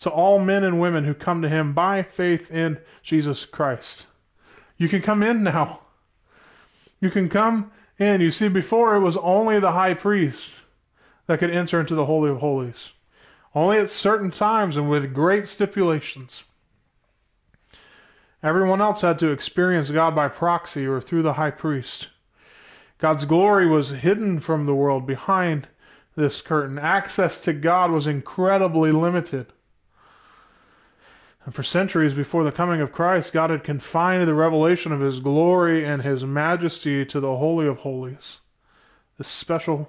[0.00, 4.06] to all men and women who come to him by faith in Jesus Christ.
[4.76, 5.80] You can come in now.
[7.00, 8.20] You can come in.
[8.20, 10.56] You see, before it was only the high priest
[11.26, 12.92] that could enter into the Holy of Holies,
[13.54, 16.44] only at certain times and with great stipulations.
[18.42, 22.08] Everyone else had to experience God by proxy or through the high priest.
[22.98, 25.68] God's glory was hidden from the world behind
[26.16, 26.78] this curtain.
[26.78, 29.46] Access to God was incredibly limited.
[31.44, 35.20] And for centuries before the coming of Christ, God had confined the revelation of His
[35.20, 38.40] glory and His majesty to the Holy of Holies,
[39.16, 39.88] this special,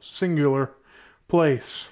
[0.00, 0.72] singular
[1.28, 1.88] place.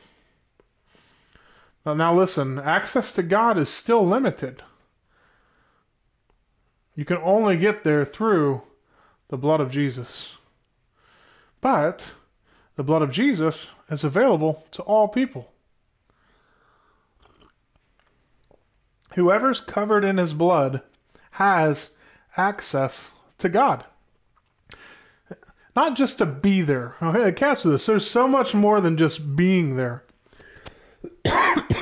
[1.84, 4.62] Now, now listen, access to God is still limited.
[6.96, 8.62] You can only get there through
[9.28, 10.36] the blood of Jesus.
[11.64, 12.12] But
[12.76, 15.50] the blood of Jesus is available to all people.
[19.14, 20.82] whoever's covered in his blood
[21.32, 21.90] has
[22.36, 23.84] access to God.
[25.74, 26.94] Not just to be there.
[27.02, 27.86] Okay, catch this.
[27.86, 30.04] There's so much more than just being there.
[31.24, 31.74] There's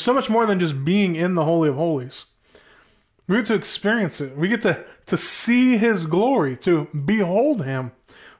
[0.00, 2.26] so much more than just being in the Holy of Holies.
[3.26, 4.36] We get to experience it.
[4.36, 7.92] We get to, to see his glory, to behold him.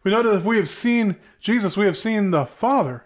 [0.02, 3.04] We know that if we have seen Jesus, we have seen the Father.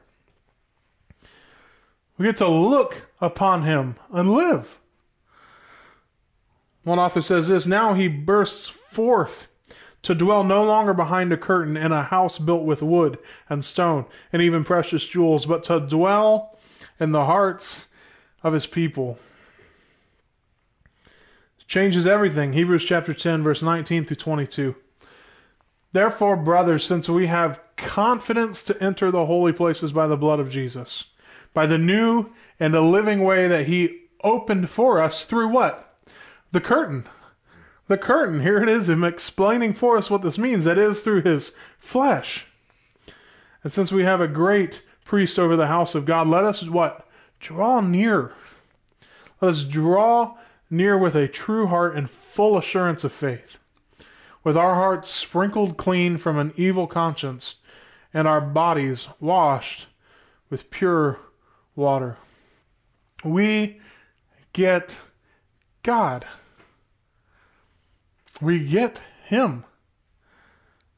[2.17, 4.79] We get to look upon him and live.
[6.83, 9.47] One author says this Now he bursts forth
[10.03, 14.07] to dwell no longer behind a curtain in a house built with wood and stone
[14.33, 16.59] and even precious jewels, but to dwell
[16.99, 17.87] in the hearts
[18.43, 19.19] of his people.
[21.69, 22.55] Changes everything.
[22.55, 24.75] Hebrews chapter 10, verse 19 through 22.
[25.93, 30.51] Therefore, brothers, since we have confidence to enter the holy places by the blood of
[30.51, 31.05] Jesus,
[31.53, 35.95] by the new and the living way that he opened for us through what?
[36.53, 37.05] The curtain.
[37.87, 38.41] the curtain.
[38.41, 40.65] Here it is, him explaining for us what this means.
[40.65, 42.47] That is through his flesh.
[43.63, 47.07] And since we have a great priest over the house of God, let us what?
[47.41, 48.33] Draw near.
[49.43, 50.39] Let us draw
[50.71, 53.59] near with a true heart and full assurance of faith,
[54.45, 57.57] with our hearts sprinkled clean from an evil conscience,
[58.13, 59.87] and our bodies washed
[60.51, 61.21] with pure
[61.77, 62.17] water.
[63.25, 63.81] We
[64.53, 64.97] get
[65.83, 66.27] God.
[68.41, 69.65] We get Him.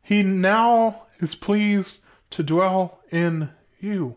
[0.02, 1.98] He now is pleased
[2.30, 3.50] to dwell in
[3.80, 4.16] you.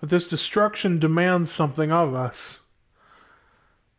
[0.00, 2.60] But this destruction demands something of us.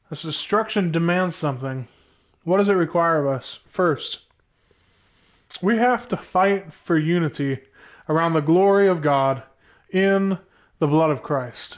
[0.10, 1.88] This destruction demands something.
[2.44, 3.60] What does it require of us?
[3.70, 4.22] First,
[5.62, 7.60] we have to fight for unity
[8.10, 9.44] around the glory of God
[9.92, 10.40] in
[10.80, 11.78] the blood of Christ.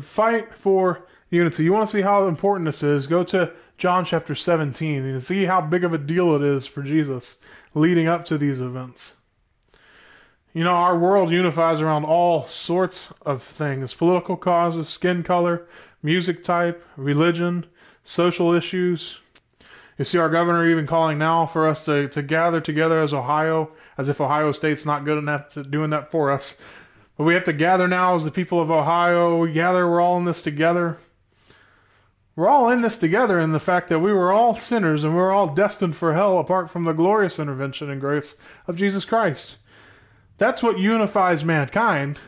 [0.00, 1.64] Fight for unity.
[1.64, 3.08] You want to see how important this is?
[3.08, 6.82] Go to John chapter 17 and see how big of a deal it is for
[6.82, 7.38] Jesus
[7.74, 9.14] leading up to these events.
[10.52, 15.66] You know, our world unifies around all sorts of things political causes, skin color,
[16.02, 17.66] music type, religion,
[18.02, 19.20] social issues.
[19.96, 23.70] You see our governor even calling now for us to, to gather together as Ohio,
[23.96, 26.56] as if Ohio State's not good enough to doing that for us.
[27.16, 29.36] But we have to gather now as the people of Ohio.
[29.36, 30.96] We gather, we're all in this together.
[32.34, 35.20] We're all in this together in the fact that we were all sinners and we
[35.20, 38.34] we're all destined for hell apart from the glorious intervention and grace
[38.66, 39.58] of Jesus Christ.
[40.40, 42.18] That's what unifies mankind.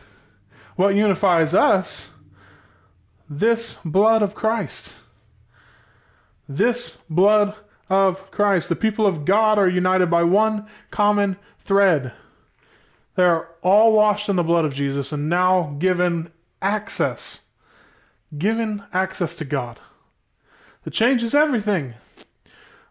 [0.76, 2.10] What unifies us?
[3.26, 4.96] This blood of Christ.
[6.46, 7.54] This blood
[7.88, 8.68] of Christ.
[8.68, 12.12] The people of God are united by one common thread.
[13.14, 17.40] They're all washed in the blood of Jesus and now given access.
[18.36, 19.80] Given access to God.
[20.84, 21.94] It changes everything.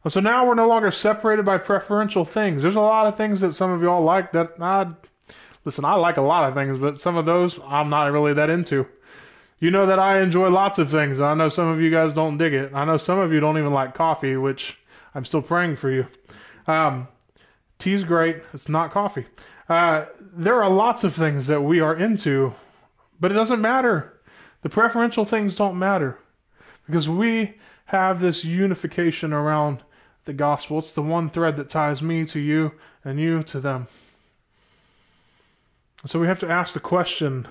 [0.07, 2.63] So now we're no longer separated by preferential things.
[2.63, 4.95] There's a lot of things that some of y'all like that I
[5.63, 8.49] Listen, I like a lot of things, but some of those I'm not really that
[8.49, 8.87] into.
[9.59, 11.21] You know that I enjoy lots of things.
[11.21, 12.73] I know some of you guys don't dig it.
[12.73, 14.79] I know some of you don't even like coffee, which
[15.13, 16.07] I'm still praying for you.
[16.65, 17.07] Um,
[17.77, 18.37] tea's great.
[18.53, 19.25] It's not coffee.
[19.69, 22.53] Uh, there are lots of things that we are into,
[23.19, 24.19] but it doesn't matter.
[24.63, 26.17] The preferential things don't matter
[26.85, 27.55] because we
[27.85, 29.83] have this unification around
[30.25, 30.79] the gospel.
[30.79, 33.87] It's the one thread that ties me to you and you to them.
[36.05, 37.47] So we have to ask the question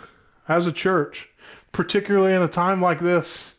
[0.48, 1.28] as a church,
[1.72, 3.54] particularly in a time like this,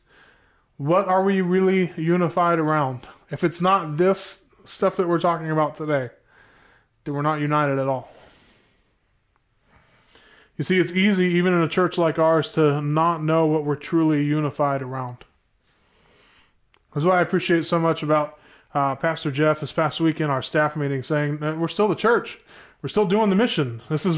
[0.77, 3.07] what are we really unified around?
[3.29, 6.09] If it's not this stuff that we're talking about today,
[7.03, 8.11] then we're not united at all.
[10.57, 13.75] You see, it's easy, even in a church like ours, to not know what we're
[13.75, 15.23] truly unified around.
[16.93, 18.37] That's why I appreciate so much about
[18.73, 22.39] uh, Pastor Jeff this past week in our staff meeting saying we're still the church.
[22.81, 23.81] We're still doing the mission.
[23.89, 24.17] This is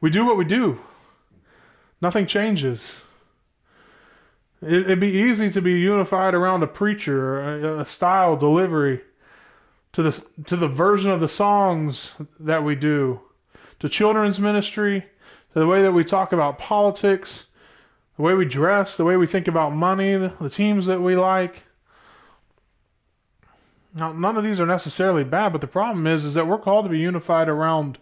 [0.00, 0.78] we do what we do.
[2.00, 2.96] Nothing changes.
[4.62, 9.00] It, would be easy to be unified around a preacher, a, style, delivery,
[9.92, 13.20] to the to the version of the songs that we do,
[13.80, 15.06] to children's ministry,
[15.52, 17.46] to the way that we talk about politics,
[18.16, 21.16] the way we dress, the way we think about money, the, the teams that we
[21.16, 21.64] like.
[23.94, 26.84] Now, none of these are necessarily bad, but the problem is, is that we're called
[26.84, 27.98] to be unified around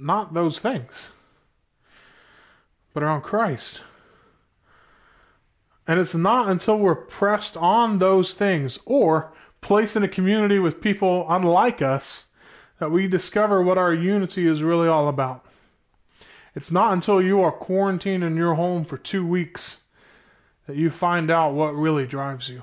[0.00, 1.10] not those things,
[2.92, 3.82] but around Christ.
[5.86, 10.80] And it's not until we're pressed on those things or placed in a community with
[10.80, 12.24] people unlike us
[12.78, 15.44] that we discover what our unity is really all about.
[16.54, 19.78] It's not until you are quarantined in your home for two weeks
[20.66, 22.62] that you find out what really drives you.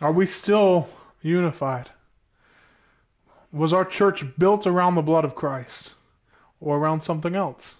[0.00, 0.88] Are we still
[1.20, 1.90] unified?
[3.52, 5.94] Was our church built around the blood of Christ
[6.60, 7.76] or around something else?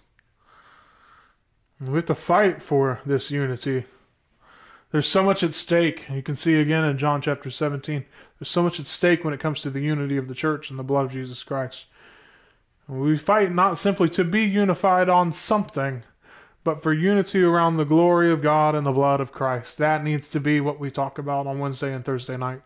[1.81, 3.85] We have to fight for this unity.
[4.91, 6.07] There's so much at stake.
[6.09, 8.05] You can see again in John chapter 17.
[8.39, 10.77] There's so much at stake when it comes to the unity of the church and
[10.77, 11.87] the blood of Jesus Christ.
[12.87, 16.03] We fight not simply to be unified on something,
[16.63, 19.79] but for unity around the glory of God and the blood of Christ.
[19.79, 22.61] That needs to be what we talk about on Wednesday and Thursday night.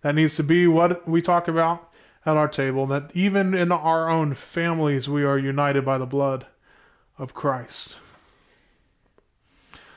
[0.00, 1.93] That needs to be what we talk about
[2.26, 6.46] at our table, that even in our own families we are united by the blood
[7.18, 7.94] of Christ.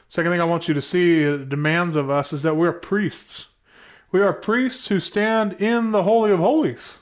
[0.09, 3.47] Second thing I want you to see it demands of us is that we're priests.
[4.11, 6.99] We are priests who stand in the Holy of Holies,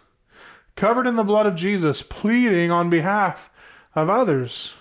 [0.76, 3.51] covered in the blood of Jesus, pleading on behalf
[3.93, 4.73] of others.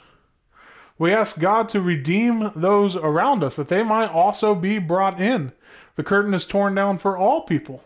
[0.99, 5.53] We ask God to redeem those around us, that they might also be brought in.
[5.97, 7.83] The curtain is torn down for all people.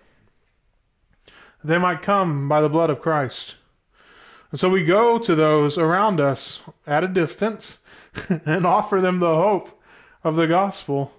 [1.62, 3.56] They might come by the blood of Christ.
[4.50, 7.78] And so we go to those around us at a distance
[8.28, 9.82] and offer them the hope
[10.24, 11.12] of the gospel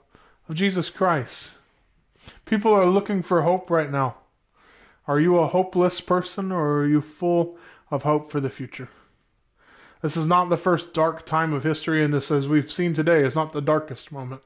[0.47, 1.51] of Jesus Christ.
[2.45, 4.15] People are looking for hope right now.
[5.07, 7.57] Are you a hopeless person or are you full
[7.91, 8.89] of hope for the future?
[10.01, 13.23] This is not the first dark time of history, and this, as we've seen today,
[13.23, 14.41] is not the darkest moment.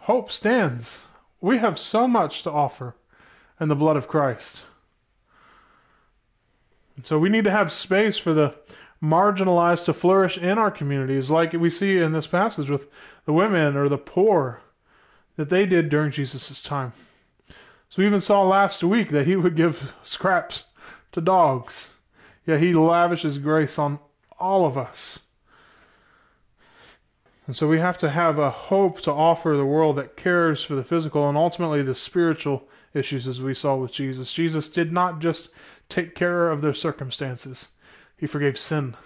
[0.00, 1.00] Hope stands.
[1.40, 2.96] We have so much to offer
[3.60, 4.64] in the blood of Christ.
[6.96, 8.54] And so we need to have space for the
[9.02, 12.88] marginalized to flourish in our communities, like we see in this passage with
[13.26, 14.60] the women or the poor
[15.36, 16.92] that they did during Jesus' time.
[17.88, 20.64] So we even saw last week that he would give scraps
[21.12, 21.92] to dogs.
[22.46, 23.98] Yet he lavishes grace on
[24.38, 25.20] all of us.
[27.46, 30.74] And so we have to have a hope to offer the world that cares for
[30.74, 34.32] the physical and ultimately the spiritual issues as we saw with Jesus.
[34.32, 35.48] Jesus did not just
[35.88, 37.68] take care of their circumstances,
[38.16, 38.96] he forgave sin.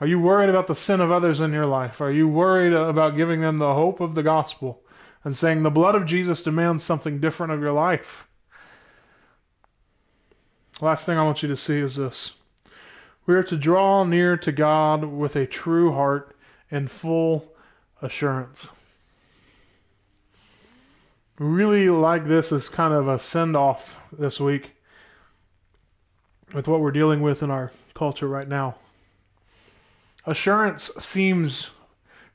[0.00, 2.00] Are you worried about the sin of others in your life?
[2.00, 4.82] Are you worried about giving them the hope of the gospel
[5.22, 8.26] and saying the blood of Jesus demands something different of your life?
[10.80, 12.32] Last thing I want you to see is this.
[13.26, 16.36] We are to draw near to God with a true heart
[16.68, 17.54] and full
[18.00, 18.66] assurance.
[21.42, 24.76] Really like this as kind of a send off this week
[26.54, 28.76] with what we're dealing with in our culture right now.
[30.24, 31.72] Assurance seems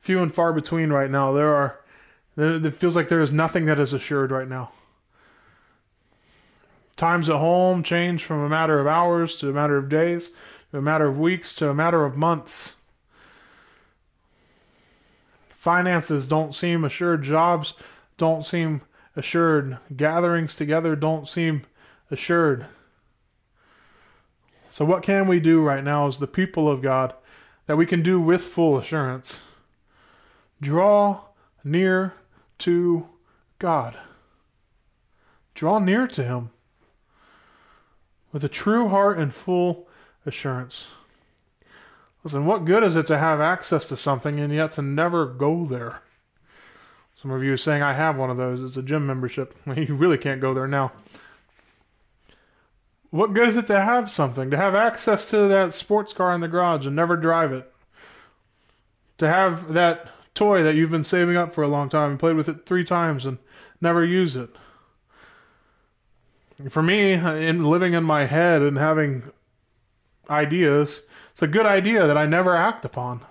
[0.02, 1.32] few and far between right now.
[1.32, 1.80] There are,
[2.36, 4.72] it feels like there is nothing that is assured right now.
[6.98, 10.32] Times at home change from a matter of hours to a matter of days,
[10.72, 12.76] to a matter of weeks to a matter of months.
[15.52, 17.24] Finances don't seem assured.
[17.24, 17.74] Jobs
[18.18, 18.82] don't seem
[19.18, 19.78] assured.
[19.96, 21.64] Gatherings together don't seem
[22.10, 22.66] assured.
[24.72, 27.14] So, what can we do right now as the people of God
[27.66, 29.42] that we can do with full assurance?
[30.62, 31.20] Draw
[31.64, 32.14] near
[32.60, 33.10] to
[33.60, 33.98] God.
[35.56, 36.52] Draw near to Him
[38.32, 39.88] with a true heart and full
[40.26, 40.88] assurance.
[42.24, 45.66] Listen, what good is it to have access to something and yet to never go
[45.66, 46.02] there?
[47.18, 48.62] Some of you are saying, I have one of those.
[48.62, 49.56] It's a gym membership.
[49.76, 50.92] You really can't go there now.
[53.10, 54.52] What good is it to have something?
[54.52, 57.74] To have access to that sports car in the garage and never drive it?
[59.18, 62.36] To have that toy that you've been saving up for a long time and played
[62.36, 63.40] with it three times and
[63.82, 64.52] never use it?
[66.70, 69.24] For me, in living in my head and having
[70.30, 71.02] ideas,
[71.32, 73.22] it's a good idea that I never act upon.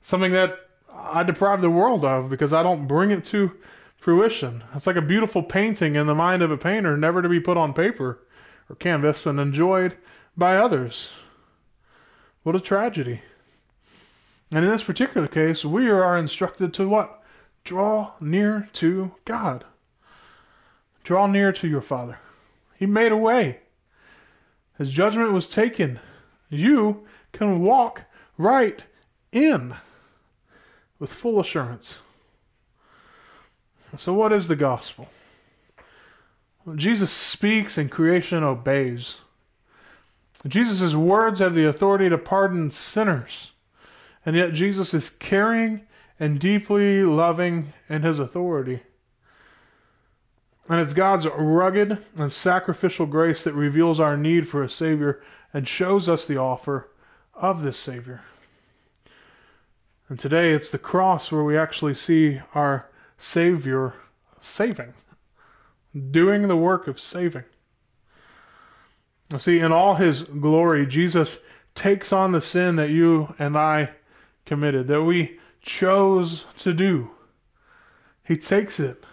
[0.00, 0.60] Something that
[1.02, 3.52] I deprive the world of because I don't bring it to
[3.96, 4.62] fruition.
[4.74, 7.56] It's like a beautiful painting in the mind of a painter, never to be put
[7.56, 8.20] on paper
[8.68, 9.96] or canvas and enjoyed
[10.36, 11.12] by others.
[12.42, 13.20] What a tragedy.
[14.50, 17.22] And in this particular case, we are instructed to what?
[17.64, 19.64] Draw near to God.
[21.04, 22.18] Draw near to your Father.
[22.76, 23.60] He made a way.
[24.78, 26.00] His judgment was taken.
[26.48, 28.02] You can walk
[28.36, 28.82] right
[29.30, 29.74] in
[31.02, 31.98] with full assurance.
[33.96, 35.08] So, what is the gospel?
[36.64, 39.20] Well, Jesus speaks and creation obeys.
[40.46, 43.50] Jesus' words have the authority to pardon sinners,
[44.24, 45.80] and yet Jesus is caring
[46.20, 48.82] and deeply loving in his authority.
[50.68, 55.20] And it's God's rugged and sacrificial grace that reveals our need for a Savior
[55.52, 56.90] and shows us the offer
[57.34, 58.20] of this Savior.
[60.08, 62.86] And today it's the cross where we actually see our
[63.16, 63.94] Savior
[64.40, 64.94] saving,
[66.10, 67.44] doing the work of saving.
[69.38, 71.38] See, in all his glory, Jesus
[71.74, 73.90] takes on the sin that you and I
[74.44, 77.10] committed, that we chose to do.
[78.24, 79.04] He takes it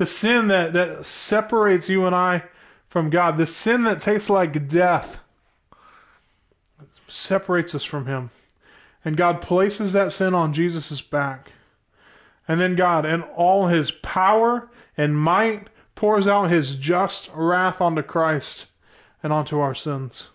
[0.00, 2.44] the sin that, that separates you and I
[2.88, 5.18] from God, the sin that tastes like death,
[7.06, 8.30] separates us from Him.
[9.04, 11.52] And God places that sin on Jesus' back.
[12.46, 18.02] And then God, in all His power and might, pours out His just wrath onto
[18.02, 18.66] Christ
[19.22, 20.28] and onto our sins,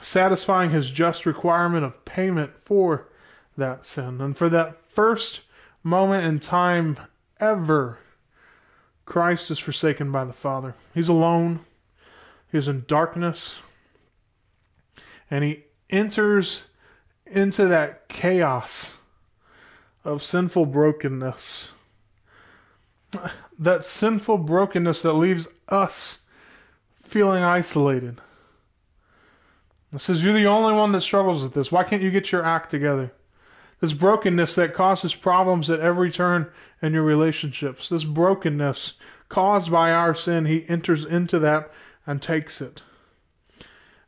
[0.00, 3.08] satisfying His just requirement of payment for
[3.56, 4.20] that sin.
[4.20, 5.40] And for that first
[5.82, 6.96] moment in time
[7.38, 7.98] ever
[9.06, 10.74] Christ is forsaken by the Father.
[10.92, 11.60] He's alone.
[12.50, 13.60] he's in darkness.
[15.30, 16.65] And he enters
[17.26, 18.94] into that chaos
[20.04, 21.70] of sinful brokenness.
[23.58, 26.18] That sinful brokenness that leaves us
[27.02, 28.20] feeling isolated.
[29.92, 31.72] It says, You're the only one that struggles with this.
[31.72, 33.12] Why can't you get your act together?
[33.80, 36.50] This brokenness that causes problems at every turn
[36.80, 37.88] in your relationships.
[37.88, 38.94] This brokenness
[39.28, 41.70] caused by our sin, he enters into that
[42.06, 42.82] and takes it.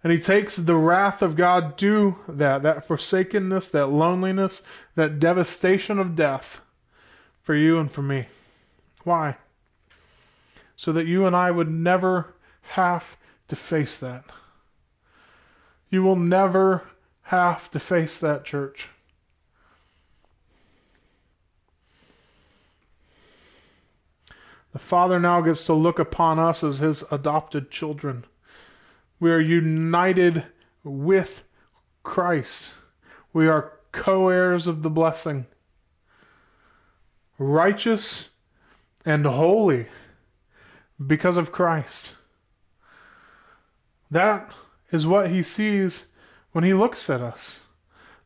[0.02, 4.62] And he takes the wrath of God to that, that forsakenness, that loneliness,
[4.94, 6.60] that devastation of death
[7.42, 8.26] for you and for me.
[9.02, 9.36] Why?
[10.76, 13.16] So that you and I would never have
[13.48, 14.24] to face that.
[15.90, 16.86] You will never
[17.22, 18.88] have to face that, church.
[24.72, 28.24] The Father now gets to look upon us as his adopted children.
[29.20, 30.44] We are united
[30.84, 31.42] with
[32.02, 32.74] Christ.
[33.32, 35.46] We are co heirs of the blessing,
[37.38, 38.30] righteous
[39.04, 39.86] and holy
[41.04, 42.14] because of Christ.
[44.10, 44.52] That
[44.90, 46.06] is what he sees
[46.52, 47.60] when he looks at us.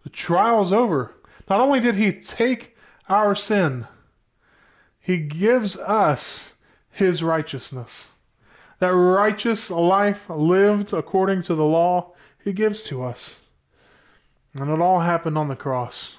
[0.05, 1.15] The trial's over.
[1.49, 2.77] Not only did he take
[3.09, 3.87] our sin,
[5.01, 6.55] he gives us
[6.91, 8.09] his righteousness.
[8.83, 13.39] That righteous life lived according to the law, he gives to us.
[14.59, 16.17] And it all happened on the cross.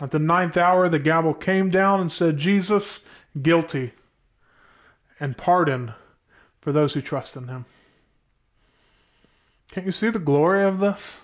[0.00, 3.00] At the ninth hour, the gavel came down and said, Jesus,
[3.42, 3.94] guilty,
[5.18, 5.94] and pardon
[6.60, 7.64] for those who trust in him.
[9.72, 11.20] Can't you see the glory of this?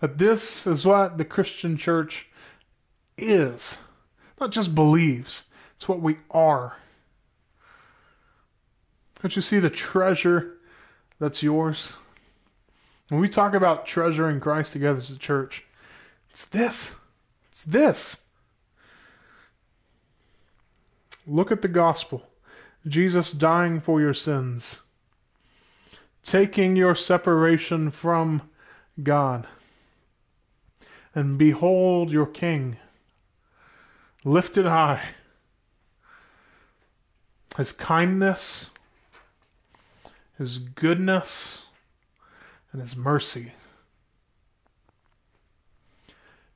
[0.00, 2.28] That this is what the Christian church
[3.18, 3.78] is.
[4.38, 6.76] Not just believes, it's what we are.
[9.26, 10.54] Can't you see the treasure
[11.18, 11.94] that's yours?
[13.08, 15.64] When we talk about treasuring Christ together as a church,
[16.30, 16.94] it's this.
[17.50, 18.22] It's this.
[21.26, 22.22] Look at the gospel
[22.86, 24.78] Jesus dying for your sins,
[26.22, 28.42] taking your separation from
[29.02, 29.48] God.
[31.16, 32.76] And behold your King
[34.22, 35.02] lifted high.
[37.56, 38.70] His kindness,
[40.38, 41.64] His goodness,
[42.72, 43.52] and His mercy.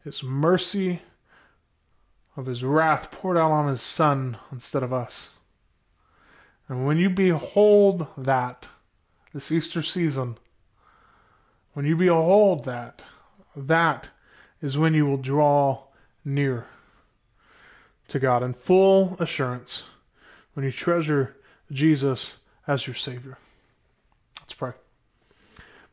[0.05, 1.01] His mercy
[2.37, 5.31] of His wrath poured out on His Son instead of us.
[6.69, 8.69] And when you behold that,
[9.33, 10.39] this Easter season,
[11.73, 13.05] when you behold that,
[13.57, 14.11] that
[14.61, 15.85] is when you will draw
[16.25, 16.67] near
[18.09, 19.85] to God in full assurance
[20.55, 21.37] when you treasure
[21.73, 23.39] Jesus as your Savior.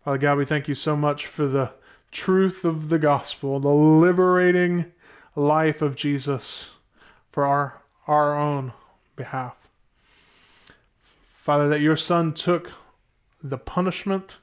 [0.07, 1.71] Father God, we thank you so much for the
[2.13, 4.93] truth of the gospel, the liberating
[5.35, 6.69] life of Jesus
[7.29, 8.71] for our, our own
[9.17, 9.57] behalf.
[11.35, 12.71] Father, that your Son took
[13.43, 14.37] the punishment,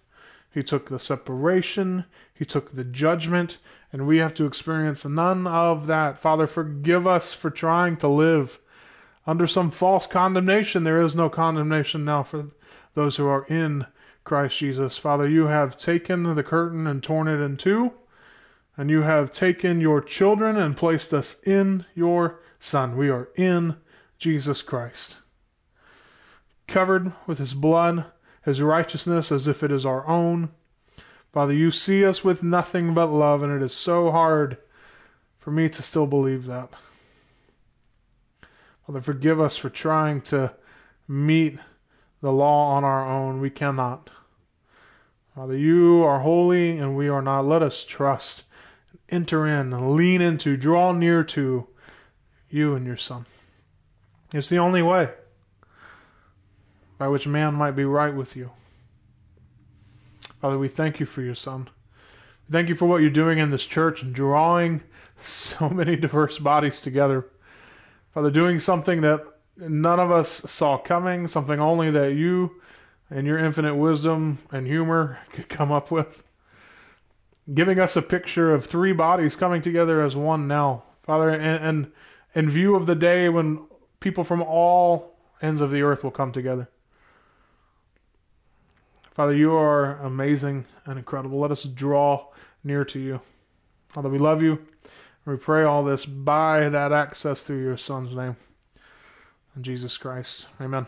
[0.52, 2.04] He took the separation,
[2.34, 3.56] He took the judgment,
[3.90, 6.18] and we have to experience none of that.
[6.18, 8.60] Father, forgive us for trying to live
[9.26, 10.84] under some false condemnation.
[10.84, 12.48] There is no condemnation now for
[12.92, 13.86] those who are in
[14.24, 14.96] Christ Jesus.
[14.96, 17.92] Father, you have taken the curtain and torn it in two,
[18.76, 22.96] and you have taken your children and placed us in your Son.
[22.96, 23.76] We are in
[24.18, 25.18] Jesus Christ.
[26.66, 28.06] Covered with his blood,
[28.42, 30.50] his righteousness as if it is our own
[31.34, 34.56] Father, you see us with nothing but love, and it is so hard
[35.40, 36.68] for me to still believe that.
[38.86, 40.54] Father, forgive us for trying to
[41.08, 41.58] meet
[42.24, 43.38] the law on our own.
[43.38, 44.10] We cannot.
[45.34, 47.44] Father, you are holy and we are not.
[47.44, 48.44] Let us trust,
[49.10, 51.68] enter in, lean into, draw near to
[52.48, 53.26] you and your Son.
[54.32, 55.10] It's the only way
[56.96, 58.50] by which man might be right with you.
[60.40, 61.68] Father, we thank you for your son.
[62.50, 64.82] Thank you for what you're doing in this church and drawing
[65.18, 67.26] so many diverse bodies together.
[68.14, 72.60] Father, doing something that none of us saw coming, something only that you
[73.10, 76.22] and your infinite wisdom and humor could come up with.
[77.52, 80.84] Giving us a picture of three bodies coming together as one now.
[81.02, 81.92] Father, and, and
[82.34, 83.66] in view of the day when
[84.00, 86.68] people from all ends of the earth will come together.
[89.12, 91.38] Father, you are amazing and incredible.
[91.38, 92.28] Let us draw
[92.64, 93.20] near to you.
[93.88, 94.66] Father, we love you.
[95.24, 98.36] We pray all this by that access through your Son's name.
[99.56, 100.48] In Jesus Christ.
[100.60, 100.86] Amen.